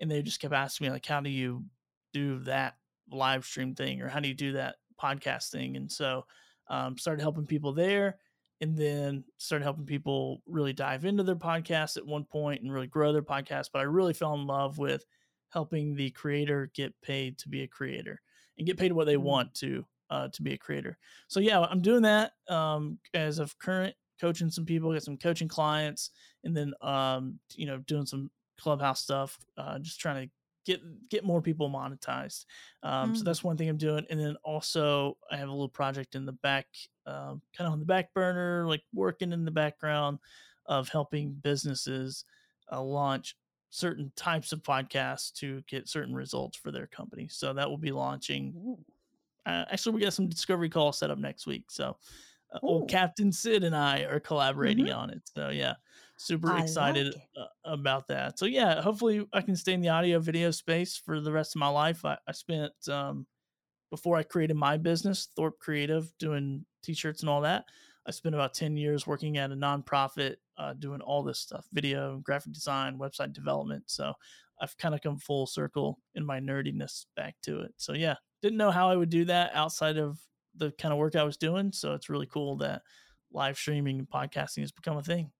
[0.00, 1.64] and they just kept asking me like, how do you
[2.12, 2.76] do that
[3.10, 5.76] live stream thing or how do you do that podcast thing?
[5.76, 6.24] And so
[6.68, 8.18] um, started helping people there,
[8.60, 12.86] and then started helping people really dive into their podcast at one point and really
[12.86, 13.68] grow their podcast.
[13.72, 15.04] But I really fell in love with
[15.50, 18.20] helping the creator get paid to be a creator
[18.58, 19.24] and get paid what they mm-hmm.
[19.24, 20.98] want to uh, to be a creator.
[21.28, 25.48] So yeah, I'm doing that um, as of current coaching some people, get some coaching
[25.48, 26.10] clients,
[26.44, 30.30] and then um, you know doing some clubhouse stuff, uh, just trying to
[30.66, 32.44] get get more people monetized.
[32.82, 33.16] Um, mm.
[33.16, 36.26] So that's one thing I'm doing, and then also I have a little project in
[36.26, 36.66] the back,
[37.06, 40.18] um, kind of on the back burner, like working in the background
[40.66, 42.24] of helping businesses
[42.70, 43.36] uh, launch
[43.70, 47.28] certain types of podcasts to get certain results for their company.
[47.30, 48.76] So that will be launching.
[49.46, 51.64] Uh, actually, we got some discovery call set up next week.
[51.70, 51.96] So,
[52.52, 54.98] uh, old Captain Sid and I are collaborating mm-hmm.
[54.98, 55.22] on it.
[55.34, 55.74] So, yeah,
[56.18, 58.38] super I excited like uh, about that.
[58.38, 61.60] So, yeah, hopefully, I can stay in the audio video space for the rest of
[61.60, 62.04] my life.
[62.04, 63.26] I, I spent um,
[63.90, 67.64] before I created my business, Thorpe Creative, doing t-shirts and all that.
[68.06, 72.20] I spent about 10 years working at a nonprofit uh, doing all this stuff video,
[72.24, 73.84] graphic design, website development.
[73.86, 74.14] So
[74.60, 77.74] I've kind of come full circle in my nerdiness back to it.
[77.76, 80.18] So yeah, didn't know how I would do that outside of
[80.56, 81.70] the kind of work I was doing.
[81.72, 82.82] So it's really cool that
[83.30, 85.30] live streaming and podcasting has become a thing.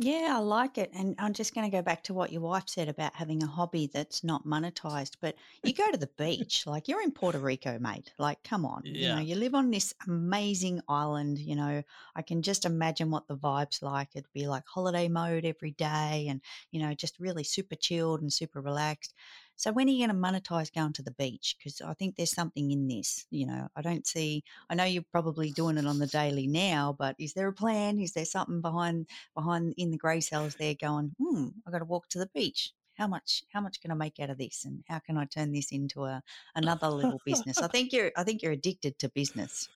[0.00, 0.92] Yeah, I like it.
[0.94, 3.48] And I'm just going to go back to what your wife said about having a
[3.48, 5.16] hobby that's not monetized.
[5.20, 5.34] But
[5.64, 8.12] you go to the beach, like you're in Puerto Rico, mate.
[8.16, 8.82] Like, come on.
[8.84, 8.92] Yeah.
[8.94, 11.40] You know, you live on this amazing island.
[11.40, 11.82] You know,
[12.14, 14.10] I can just imagine what the vibe's like.
[14.14, 18.32] It'd be like holiday mode every day and, you know, just really super chilled and
[18.32, 19.14] super relaxed.
[19.58, 21.56] So when are you going to monetize going to the beach?
[21.58, 23.26] Because I think there's something in this.
[23.30, 24.44] You know, I don't see.
[24.70, 27.98] I know you're probably doing it on the daily now, but is there a plan?
[27.98, 31.12] Is there something behind behind in the grey cells there going?
[31.20, 32.72] Hmm, I got to walk to the beach.
[32.94, 33.42] How much?
[33.52, 34.64] How much can I make out of this?
[34.64, 36.22] And how can I turn this into a
[36.54, 37.58] another little business?
[37.58, 38.12] I think you're.
[38.16, 39.68] I think you're addicted to business.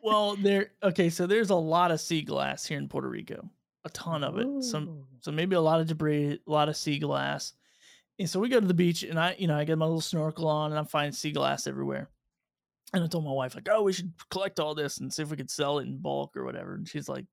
[0.00, 0.70] well, there.
[0.84, 3.50] Okay, so there's a lot of sea glass here in Puerto Rico.
[3.84, 4.62] A ton of it.
[4.62, 5.06] Some.
[5.22, 7.54] So maybe a lot of debris, a lot of sea glass
[8.18, 10.00] and so we go to the beach and I, you know, I get my little
[10.00, 12.10] snorkel on and I'm finding sea glass everywhere.
[12.92, 15.30] And I told my wife, like, oh, we should collect all this and see if
[15.30, 16.74] we could sell it in bulk or whatever.
[16.74, 17.26] And she's like,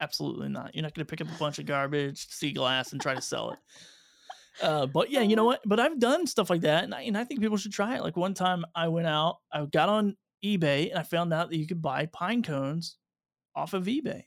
[0.00, 0.74] absolutely not.
[0.74, 3.20] You're not going to pick up a bunch of garbage, sea glass, and try to
[3.20, 3.58] sell it.
[4.60, 5.60] Uh, but yeah, you know what?
[5.64, 8.02] But I've done stuff like that, and I, and I think people should try it.
[8.02, 11.56] Like one time, I went out, I got on eBay, and I found out that
[11.56, 12.96] you could buy pine cones
[13.54, 14.24] off of eBay,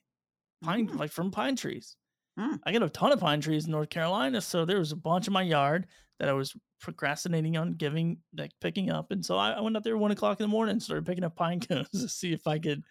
[0.63, 0.97] pine mm.
[0.97, 1.97] like from pine trees.
[2.41, 2.60] Mm.
[2.63, 5.27] I got a ton of pine trees in North Carolina, so there was a bunch
[5.27, 5.88] in my yard
[6.19, 9.84] that I was procrastinating on giving, like picking up, and so I, I went up
[9.84, 12.47] there one o'clock in the morning and started picking up pine cones to see if
[12.47, 12.84] I could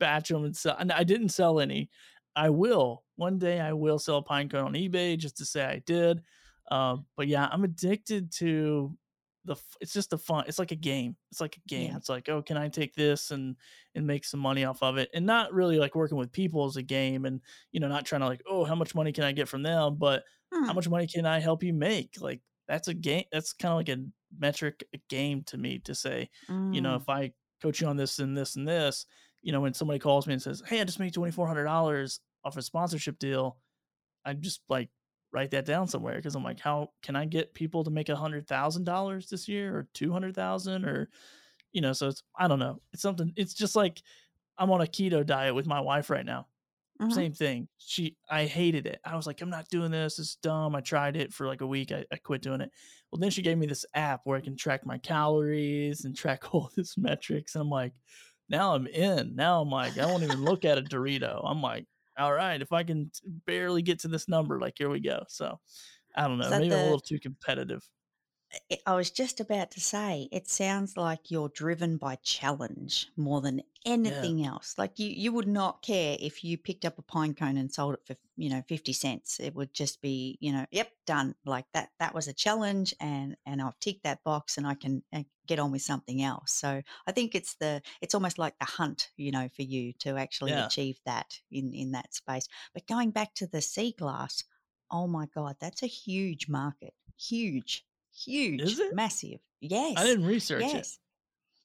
[0.00, 0.76] batch them and sell.
[0.78, 1.90] And I didn't sell any.
[2.36, 3.60] I will one day.
[3.60, 6.22] I will sell a pine cone on eBay just to say I did.
[6.70, 8.96] Um, but yeah, I'm addicted to
[9.44, 11.96] the it's just a fun it's like a game it's like a game yeah.
[11.96, 13.56] it's like oh can i take this and
[13.94, 16.76] and make some money off of it and not really like working with people as
[16.76, 19.32] a game and you know not trying to like oh how much money can i
[19.32, 20.64] get from them but hmm.
[20.64, 23.78] how much money can i help you make like that's a game that's kind of
[23.78, 24.02] like a
[24.38, 26.74] metric a game to me to say mm.
[26.74, 27.00] you know mm.
[27.00, 27.30] if i
[27.62, 29.06] coach you on this and this and this
[29.42, 32.62] you know when somebody calls me and says hey i just made $2400 off a
[32.62, 33.58] sponsorship deal
[34.24, 34.88] i'm just like
[35.34, 38.16] write that down somewhere because I'm like, how can I get people to make a
[38.16, 41.10] hundred thousand dollars this year or two hundred thousand or
[41.72, 42.80] you know, so it's I don't know.
[42.92, 44.00] It's something it's just like
[44.56, 46.46] I'm on a keto diet with my wife right now.
[47.02, 47.10] Mm-hmm.
[47.10, 47.68] Same thing.
[47.78, 49.00] She I hated it.
[49.04, 50.20] I was like, I'm not doing this.
[50.20, 50.76] It's dumb.
[50.76, 51.90] I tried it for like a week.
[51.90, 52.70] I, I quit doing it.
[53.10, 56.44] Well, then she gave me this app where I can track my calories and track
[56.54, 57.56] all this metrics.
[57.56, 57.92] And I'm like,
[58.48, 59.34] now I'm in.
[59.34, 61.40] Now I'm like, I won't even look at a Dorito.
[61.44, 61.86] I'm like,
[62.18, 63.10] all right, if I can
[63.46, 65.24] barely get to this number, like here we go.
[65.28, 65.58] So
[66.16, 67.82] I don't know, maybe the, I'm a little too competitive.
[68.86, 73.58] I- was just about to say, it sounds like you're driven by challenge more than
[73.58, 73.64] Yeah.
[73.92, 74.76] anything else.
[74.78, 77.94] Like you, you would not care if you picked up a pine cone and sold
[77.94, 79.40] it for, you know, 50 cents.
[79.40, 81.34] It would just be, you know, yep, done.
[81.44, 85.02] Like that, that was a challenge and, and I've ticked that box and I can
[85.12, 86.52] uh, get on with something else.
[86.52, 90.16] So I think it's the, it's almost like the hunt, you know, for you to
[90.16, 90.66] actually Yeah.
[90.66, 92.48] achieve that in, in that space.
[92.72, 94.44] But going back to the sea glass,
[94.90, 96.94] oh my God, that's a huge market.
[97.18, 98.94] Huge huge, Is it?
[98.94, 99.40] massive.
[99.60, 99.94] Yes.
[99.96, 100.72] I didn't research it.
[100.74, 100.98] yes.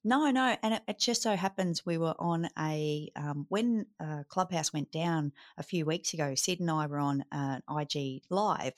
[0.05, 4.23] No, no, and it, it just so happens we were on a um, when uh,
[4.29, 6.35] Clubhouse went down a few weeks ago.
[6.35, 8.75] Sid and I were on an IG live,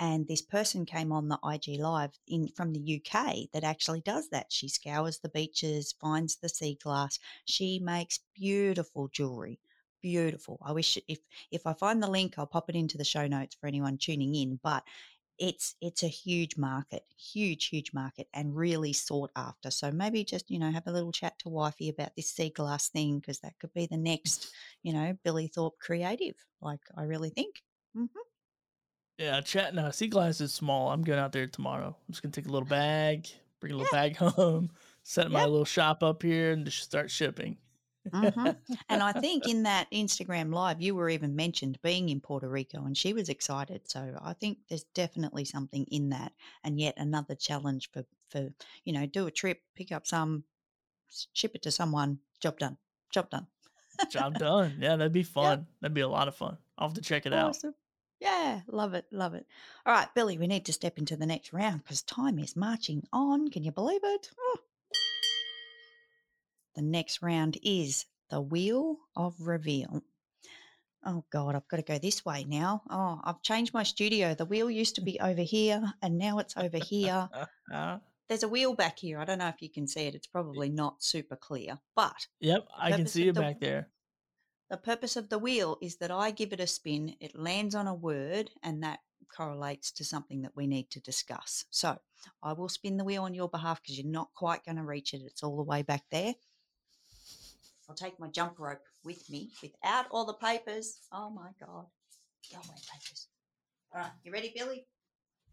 [0.00, 4.28] and this person came on the IG live in from the UK that actually does
[4.30, 4.46] that.
[4.50, 7.20] She scours the beaches, finds the sea glass.
[7.44, 9.60] She makes beautiful jewelry,
[10.02, 10.58] beautiful.
[10.60, 11.20] I wish if
[11.52, 14.34] if I find the link, I'll pop it into the show notes for anyone tuning
[14.34, 14.58] in.
[14.60, 14.82] But
[15.38, 19.70] it's it's a huge market, huge, huge market, and really sought after.
[19.70, 22.88] So maybe just you know have a little chat to wifey about this sea glass
[22.88, 26.36] thing because that could be the next you know Billy Thorpe creative.
[26.60, 27.62] Like I really think.
[27.94, 28.06] hmm
[29.18, 29.74] Yeah, chat.
[29.74, 30.90] No, sea glass is small.
[30.90, 31.88] I'm going out there tomorrow.
[31.88, 33.28] I'm just gonna take a little bag,
[33.60, 33.90] bring a little Yeah.
[33.90, 34.70] bag home,
[35.02, 35.44] set my Yep.
[35.44, 37.58] little shop up here, and just start shipping.
[38.12, 38.50] Hmm
[38.88, 42.84] And I think in that Instagram live, you were even mentioned being in Puerto Rico,
[42.84, 43.88] and she was excited.
[43.88, 48.50] So I think there's definitely something in that, and yet another challenge for for
[48.84, 50.44] you know do a trip, pick up some,
[51.32, 52.78] ship it to someone, job done,
[53.10, 53.46] job done.
[54.08, 54.76] Job done.
[54.80, 55.58] Yeah, that'd be Yep.
[55.58, 55.66] fun.
[55.80, 56.58] That'd be a lot of fun.
[56.78, 57.56] I'll have to check it out.
[58.20, 59.46] Yeah, love it, love it.
[59.86, 63.06] All right, Billy, we need to step into the next round because time is marching
[63.12, 63.50] on.
[63.50, 64.30] Can you believe it?
[64.38, 64.58] Oh.
[66.74, 70.02] The next round is the Wheel of Reveal.
[71.06, 72.82] Oh God, I've got to go this way now.
[72.88, 74.34] Oh, I've changed my studio.
[74.34, 77.28] The wheel used to be over here, and now it's over here.
[78.28, 79.18] There's a wheel back here.
[79.18, 80.14] I don't know if you can see it.
[80.14, 83.88] It's probably not super clear, but yep, I can see it the back there.
[84.70, 87.86] the purpose of the wheel is that I give it a spin, it lands on
[87.86, 89.00] a word, and that
[89.36, 91.66] correlates to something that we need to discuss.
[91.70, 91.98] So
[92.42, 95.12] I will spin the wheel on your behalf because you're not quite going to reach
[95.12, 95.20] it.
[95.22, 96.34] It's all the way back there.
[97.88, 101.00] I'll take my jump rope with me without all the papers.
[101.12, 101.86] Oh my God.
[102.50, 103.28] Go away, papers.
[103.94, 104.86] All right, you ready, Billy?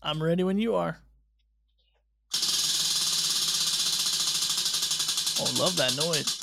[0.02, 0.98] I'm ready when you are.
[5.40, 6.38] Oh, love that noise.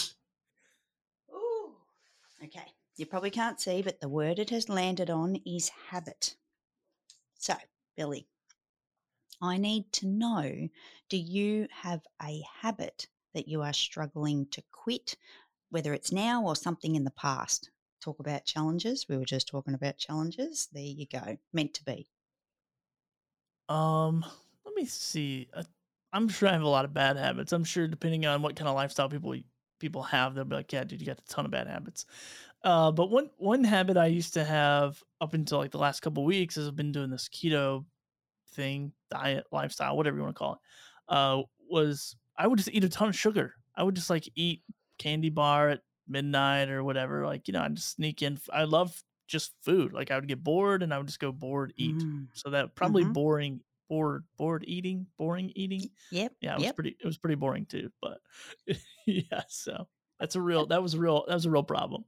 [1.32, 1.74] Ooh.
[2.44, 2.66] Okay.
[2.96, 6.36] You probably can't see, but the word it has landed on is habit.
[7.38, 7.54] So,
[7.96, 8.26] Billy,
[9.42, 10.68] I need to know
[11.08, 15.16] do you have a habit that you are struggling to quit,
[15.70, 17.70] whether it's now or something in the past?
[18.00, 19.06] Talk about challenges.
[19.08, 20.68] We were just talking about challenges.
[20.72, 21.38] There you go.
[21.52, 22.08] Meant to be.
[23.68, 24.24] Um,
[24.64, 25.48] let me see.
[26.12, 27.52] I'm sure I have a lot of bad habits.
[27.52, 29.34] I'm sure depending on what kind of lifestyle people
[29.80, 32.06] people have, they'll be like, "Yeah, dude, you got a ton of bad habits."
[32.62, 36.24] Uh, but one one habit I used to have up until like the last couple
[36.24, 37.84] weeks is I've been doing this keto
[38.50, 40.58] thing, diet, lifestyle, whatever you want to call it.
[41.08, 43.54] Uh, was I would just eat a ton of sugar.
[43.76, 44.62] I would just like eat
[44.98, 47.26] candy bar at midnight or whatever.
[47.26, 48.38] Like you know, I'd just sneak in.
[48.52, 49.92] I love just food.
[49.92, 52.04] Like I would get bored and I would just go bored eat.
[52.04, 52.28] Mm.
[52.34, 53.12] So that probably Mhm.
[53.12, 55.90] boring, bored, bored eating, boring eating.
[56.10, 56.36] Yep.
[56.40, 56.96] Yeah, it was pretty.
[57.00, 57.90] It was pretty boring too.
[58.02, 58.20] But
[59.06, 59.88] yeah, so
[60.20, 60.66] that's a real.
[60.66, 61.24] That was a real.
[61.28, 62.04] That was a real problem.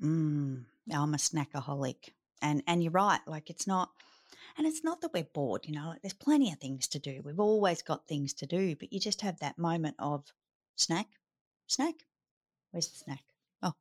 [0.00, 3.20] Mm, I'm a snackaholic, and and you're right.
[3.26, 3.90] Like it's not,
[4.58, 5.66] and it's not that we're bored.
[5.66, 7.22] You know, like there's plenty of things to do.
[7.24, 10.32] We've always got things to do, but you just have that moment of
[10.76, 11.08] snack,
[11.68, 12.06] snack.
[12.72, 13.24] Where's the snack?
[13.62, 13.74] Oh,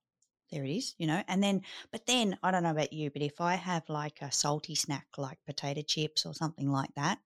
[0.51, 0.95] there it is.
[0.97, 3.89] You know, and then, but then I don't know about you, but if I have
[3.89, 7.19] like a salty snack, like potato chips or something like that,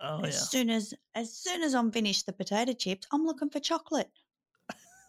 [0.00, 0.48] Oh as yeah.
[0.50, 4.10] soon as as soon as I'm finished the potato chips, I'm looking for chocolate.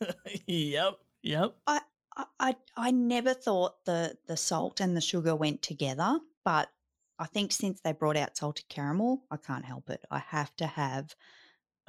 [0.47, 0.99] yep.
[1.21, 1.55] Yep.
[1.67, 1.81] I,
[2.15, 6.71] I I I never thought the the salt and the sugar went together, but
[7.23, 10.03] I think since they brought out salted caramel, I can't help it.
[10.11, 11.15] I have to have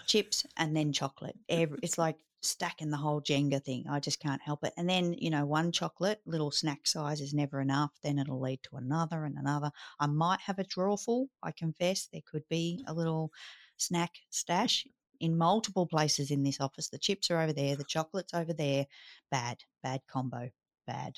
[0.07, 1.37] chips and then chocolate.
[1.49, 3.85] Every, it's like stacking the whole Jenga thing.
[3.91, 4.73] I just can't help it.
[4.77, 7.91] And then, you know, one chocolate, little snack size is never enough.
[8.05, 9.73] Then it'll lead to another and another.
[9.99, 11.27] I might have a drawer full.
[11.43, 13.33] I confess there could be a little
[13.77, 14.87] snack stash
[15.19, 16.91] in multiple places in this office.
[16.91, 18.87] The chips are over there, the chocolate's over there.
[19.33, 20.51] Bad, bad combo.
[20.87, 21.15] Bad.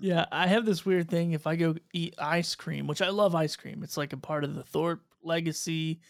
[0.00, 1.32] Yeah, I have this weird thing.
[1.32, 4.44] If I go eat ice cream, which I love ice cream, it's like a part
[4.44, 6.00] of the Thorpe legacy.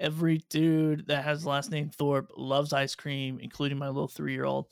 [0.00, 4.32] Every dude that has the last name Thorpe loves ice cream, including my little three
[4.32, 4.66] year old.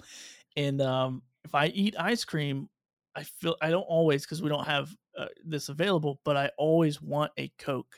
[0.57, 2.69] And um, if I eat ice cream,
[3.15, 7.01] I feel I don't always because we don't have uh, this available, but I always
[7.01, 7.95] want a Coke.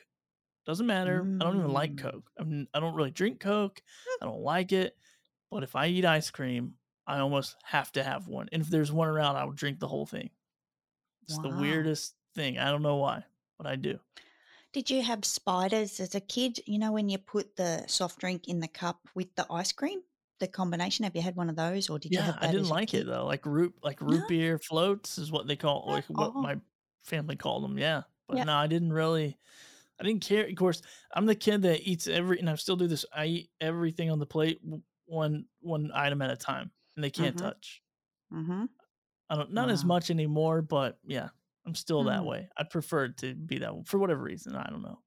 [0.67, 1.21] Doesn't matter.
[1.41, 1.99] I don't even like Mm.
[2.03, 2.31] Coke.
[2.39, 3.81] I'm, I don't really drink Coke.
[4.21, 4.97] I don't like it.
[5.51, 6.75] But if I eat ice cream,
[7.07, 8.49] I almost have to have one.
[8.53, 10.31] And if there's one around, I will drink the whole thing.
[11.25, 12.59] It's the weirdest thing.
[12.59, 13.25] I don't know why,
[13.59, 14.01] but I do.
[14.73, 16.61] Did you have spiders as a kid?
[16.67, 20.03] You know, when you put the soft drink in the cup with the ice cream,
[20.39, 21.05] the combination.
[21.05, 22.71] Have you had one of those, or did you Yeah, have I that didn't as
[22.71, 23.25] a like it though.
[23.27, 24.09] Like root, like No.
[24.09, 26.61] root beer floats is what they call, like what Oh, my
[27.03, 27.79] family called them.
[27.79, 28.45] Yeah, but yeah.
[28.45, 29.39] no, I didn't really.
[30.01, 30.47] I didn't care.
[30.47, 30.83] Of course,
[31.15, 33.07] I'm the kid that eats every, and I still do this.
[33.15, 34.61] I eat everything on the plate,
[35.07, 37.39] one one item at a time, and they can't Mm-hmm.
[37.39, 37.83] touch.
[38.33, 38.65] Mm-hmm.
[39.29, 41.31] I don't, not as much anymore, but yeah,
[41.67, 42.27] I'm still that Mm.
[42.27, 42.49] way.
[42.57, 44.55] I prefer it to be that way for whatever reason.
[44.55, 45.01] I don't know.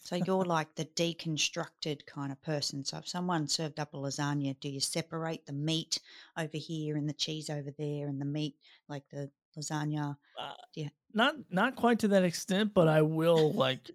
[0.00, 2.84] So you're like the deconstructed kind of person.
[2.84, 6.00] So if someone served up a lasagna, do you separate the meat
[6.36, 8.56] over here and the cheese over there and the meat
[8.88, 10.16] like the lasagna?
[10.38, 10.90] Uh, you?
[11.12, 13.90] not not quite to that extent, but I will like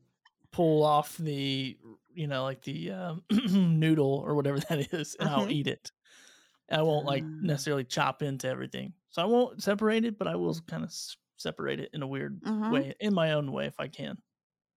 [0.51, 1.78] pull off the
[2.13, 3.24] you know like the um,
[3.80, 5.49] noodle or whatever that is, and I'll Mhm.
[5.49, 5.91] eat it.
[6.72, 7.39] I won't like Ah.
[7.41, 10.93] necessarily chop into everything, so I won't separate it, but I will kind of
[11.38, 12.84] separate it in a weird Mhm.
[12.84, 14.22] way, in my own way, if I can.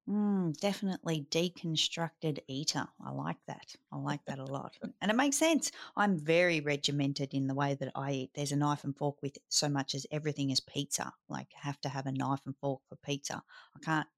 [0.09, 2.87] Mm, definitely deconstructed eater.
[3.01, 3.75] I like that.
[3.91, 4.79] I like that a lot.
[5.01, 5.73] And it makes sense.
[5.97, 8.31] I'm very regimented in the way that I eat.
[8.35, 11.13] There's a knife and fork with so much as everything is pizza.
[11.29, 13.43] Like I have to have a knife and fork for pizza.
[13.75, 14.09] I can't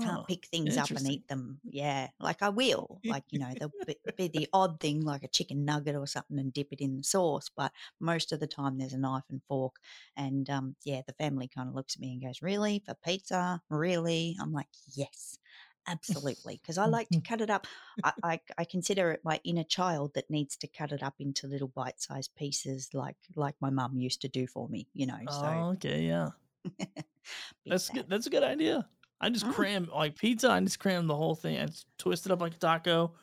[0.00, 1.60] can't Oh, pick things up and eat them.
[1.68, 3.02] Yeah, like I will.
[3.06, 3.74] Like you know, there'll
[4.16, 7.02] be, the odd thing like a chicken nugget or something and dip it in the
[7.04, 7.48] sauce.
[7.54, 9.76] But most of the time, there's a knife and fork.
[10.16, 13.62] And um, yeah, the family kind of looks at me and goes, "Really for pizza?
[13.70, 15.38] Really?" I'm like, "Yes."
[15.86, 17.66] Absolutely, because I like to cut it up.
[18.02, 21.46] I, I, I consider it my inner child that needs to cut it up into
[21.46, 24.88] little bite-sized pieces, like like my mum used to do for me.
[24.92, 26.30] You know, so Oh, okay, yeah,
[27.68, 28.08] that's good.
[28.08, 28.88] That's a good idea.
[29.20, 30.50] I just Mm, cram like pizza.
[30.50, 31.58] I just cram the whole thing.
[31.58, 33.14] I just twist it up like a taco,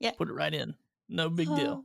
[0.00, 0.12] yeah.
[0.12, 0.74] put it right in.
[1.08, 1.84] No big deal.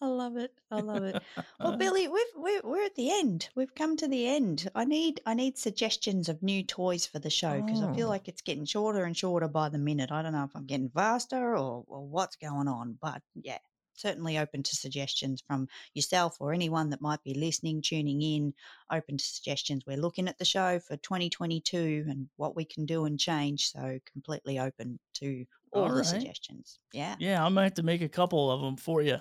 [0.00, 0.52] I love it.
[0.70, 1.22] I love it.
[1.60, 3.48] Well, Billy, we've we're, we're at the end.
[3.54, 4.70] We've come to the end.
[4.74, 8.10] I need I need suggestions of new toys for the show because I feel oh,
[8.10, 10.12] like it's getting shorter and shorter by the minute.
[10.12, 13.58] I don't know if I'm getting faster or, or what's going on, but yeah,
[13.94, 18.54] certainly open to suggestions from yourself or anyone that might be listening, tuning in.
[18.92, 19.84] Open to suggestions.
[19.86, 23.70] We're looking at the show for 2022 and what we can do and change.
[23.70, 26.78] So completely open to all all the suggestions.
[26.92, 27.16] Yeah.
[27.18, 29.18] Yeah, I might have to make a couple of them for you.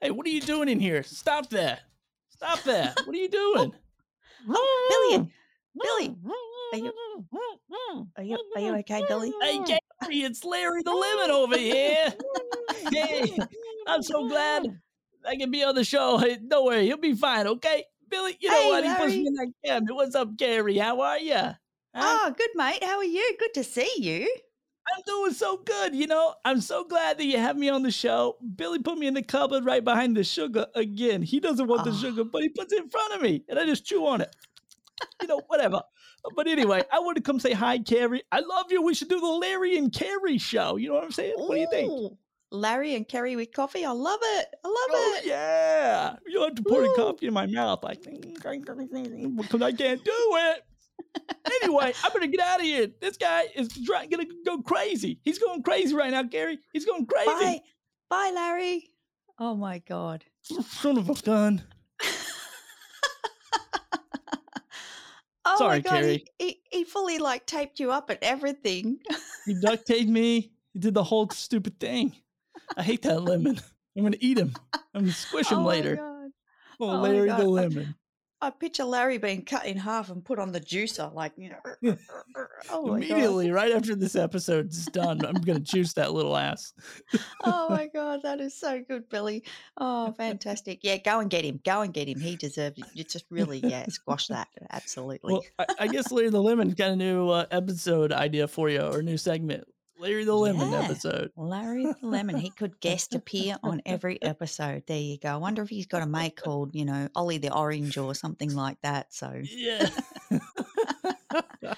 [0.00, 1.02] Hey, what are you doing in here?
[1.02, 1.80] Stop that!
[2.28, 3.00] Stop that!
[3.04, 3.74] What are you doing?
[4.48, 5.28] Oh, Billy,
[5.82, 6.16] Billy,
[6.72, 6.92] are you
[8.16, 9.32] are you are you okay, Billy?
[9.42, 9.80] Hey, Gary,
[10.22, 12.14] it's Larry the Lemon over here.
[12.92, 13.36] Hey,
[13.88, 14.66] I'm so glad
[15.26, 16.18] I can be on the show.
[16.18, 17.84] Hey, don't worry, you'll be fine, okay?
[18.08, 18.84] Billy, you know Hey, what?
[18.84, 19.94] He puts me in that cabinet.
[19.94, 20.78] What's up, Gary?
[20.78, 21.34] How are you?
[21.34, 21.56] Huh?
[21.94, 22.82] Oh, good mate.
[22.82, 23.36] How are you?
[23.38, 24.28] Good to see you.
[24.96, 25.94] I'm doing so good.
[25.94, 28.36] You know, I'm so glad that you have me on the show.
[28.56, 31.20] Billy put me in the cupboard right behind the sugar again.
[31.20, 32.30] He doesn't want the Oh, sugar, ah.
[32.32, 34.34] but he puts it in front of me, and I just chew on it.
[35.20, 35.82] You know, whatever.
[36.34, 38.22] But anyway, I want to come say hi, Kerry.
[38.32, 38.82] I love you.
[38.82, 40.76] We should do the Larry and Kerry show.
[40.76, 41.34] You know what I'm saying?
[41.36, 42.12] What do you think?
[42.52, 43.84] Ooh, Larry and Kerry with coffee.
[43.84, 44.48] I love it.
[44.64, 45.26] I love Oh it.
[45.26, 46.16] yeah!
[46.26, 46.96] You have to pour the Woo.
[46.96, 50.64] coffee in my mouth, like because I can't do it.
[51.62, 52.88] Anyway, I'm gonna get out of here.
[53.00, 55.18] This guy is try- gonna go crazy.
[55.22, 56.58] He's going crazy right now, Gary.
[56.72, 57.26] He's going crazy.
[57.30, 57.60] Bye.
[58.10, 58.90] Bye, Larry.
[59.38, 60.24] Oh my God.
[60.42, 61.62] Son of a gun.
[65.44, 65.90] Oh my Sorry, God.
[65.92, 66.24] Kerry.
[66.38, 68.98] He, he, he fully like taped you up and everything.
[69.46, 70.52] He duct taped me.
[70.74, 72.14] He did the whole stupid thing.
[72.76, 73.60] I hate that lemon.
[73.96, 74.54] I'm gonna eat him.
[74.94, 75.96] I'm gonna squish him Oh my later.
[75.96, 76.30] God.
[76.80, 77.94] Oh, Oh Larry the lemon.
[78.40, 81.96] I picture Larry being cut in half and put on the juicer, like, you know.
[82.70, 83.02] Oh my God.
[83.02, 86.72] Immediately, right after this episode is done, I'm gonna juice that little ass.
[87.42, 89.42] Oh my God, that is so good, Billy.
[89.76, 90.80] Oh, fantastic.
[90.84, 91.58] Yeah, go and get him.
[91.64, 92.20] Go and get him.
[92.20, 92.84] He deserves it.
[92.94, 94.46] You just really, yeah, squash that.
[94.70, 95.32] Absolutely.
[95.32, 98.82] Well, I, I guess Larry the Lemon got a new uh, episode idea for you
[98.82, 99.64] or new segment.
[99.98, 100.82] Larry the Lemon Yeah.
[100.82, 101.32] episode.
[101.36, 104.84] Larry the Lemon, he could guest appear on every episode.
[104.86, 105.28] There you go.
[105.30, 108.54] I wonder if he's got a mate called, you know, Ollie the Orange or something
[108.54, 109.12] like that.
[109.12, 109.88] So, Yeah.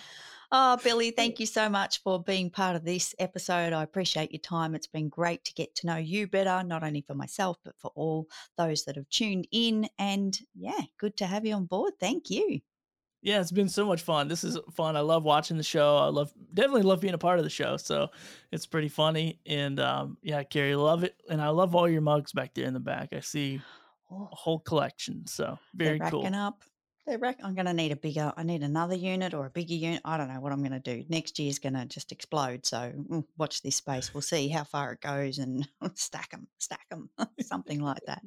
[0.52, 3.72] oh, Billy, thank you so much for being part of this episode.
[3.72, 4.74] I appreciate your time.
[4.74, 7.90] It's been great to get to know you better, not only for myself, but for
[7.94, 9.88] all those that have tuned in.
[9.98, 11.94] And yeah, good to have you on board.
[11.98, 12.60] Thank you.
[13.22, 14.28] Yeah, it's been so much fun.
[14.28, 14.96] This is fun.
[14.96, 15.96] I love watching the show.
[15.98, 17.76] I love definitely love being a part of the show.
[17.76, 18.08] So
[18.50, 19.40] it's pretty funny.
[19.46, 21.16] And um, yeah, Kerry, love it.
[21.28, 23.10] And I love all your mugs back there in the back.
[23.12, 23.60] I see
[24.12, 25.24] Oh, a whole collection.
[25.28, 26.26] So they're very cool.
[26.34, 26.64] up.
[27.06, 29.74] They reckon I'm going to need a bigger, I need another unit or a bigger
[29.74, 30.02] unit.
[30.04, 31.04] I don't know what I'm going to do.
[31.08, 32.66] Next year's going to just explode.
[32.66, 34.12] So mm, watch this space.
[34.12, 37.08] We'll see how far it goes and stack them, stack them,
[37.40, 38.22] something like that.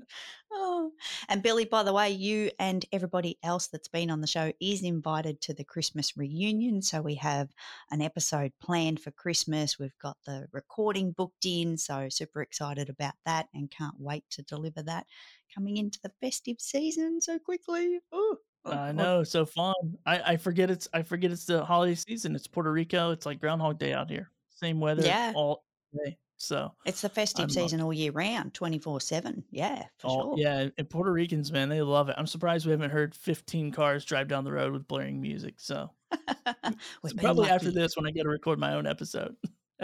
[0.51, 0.91] Oh.
[1.30, 4.82] And Billy, by the way, you and everybody else that's been on the show is
[4.82, 6.82] invited to the Christmas reunion.
[6.82, 7.49] So we have
[7.91, 9.78] an episode planned for Christmas.
[9.78, 11.78] We've got the recording booked in.
[11.78, 15.05] So super excited about that and can't wait to deliver that
[15.53, 17.99] coming into the festive season so quickly.
[18.13, 18.38] Ooh.
[18.66, 19.74] I know, so fun.
[20.05, 22.36] I, I forget it's I forget it's the holiday season.
[22.36, 23.11] It's Puerto Rico.
[23.11, 24.30] It's like Groundhog Day out here.
[24.55, 25.34] Same weather Yeah.
[25.36, 26.18] all day.
[26.38, 29.43] So It's the festive I'm, uh, season all year round, 24 7.
[29.51, 30.43] Yeah, for all sure.
[30.45, 32.16] yeah, and Puerto Ricans, man, they love it.
[32.18, 35.55] I'm surprised we haven't heard 15 cars drive down the road with blaring music.
[35.57, 35.91] So
[37.18, 39.36] probably after this when I get to record my own episode.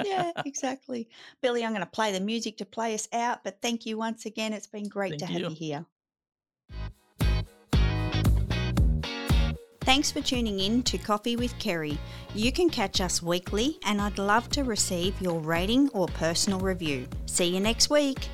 [0.03, 1.07] Yeah, exactly.
[1.41, 4.25] Billy, I'm going to play the music to play us out, but thank you once
[4.25, 4.51] again.
[4.51, 5.49] It's been great to Thank have you.
[5.49, 6.89] you here.
[9.89, 11.97] Thanks for tuning in to Coffee with Kerry.
[12.35, 17.07] You can catch us weekly, and I'd love to receive your rating or personal review.
[17.25, 18.29] See you next week.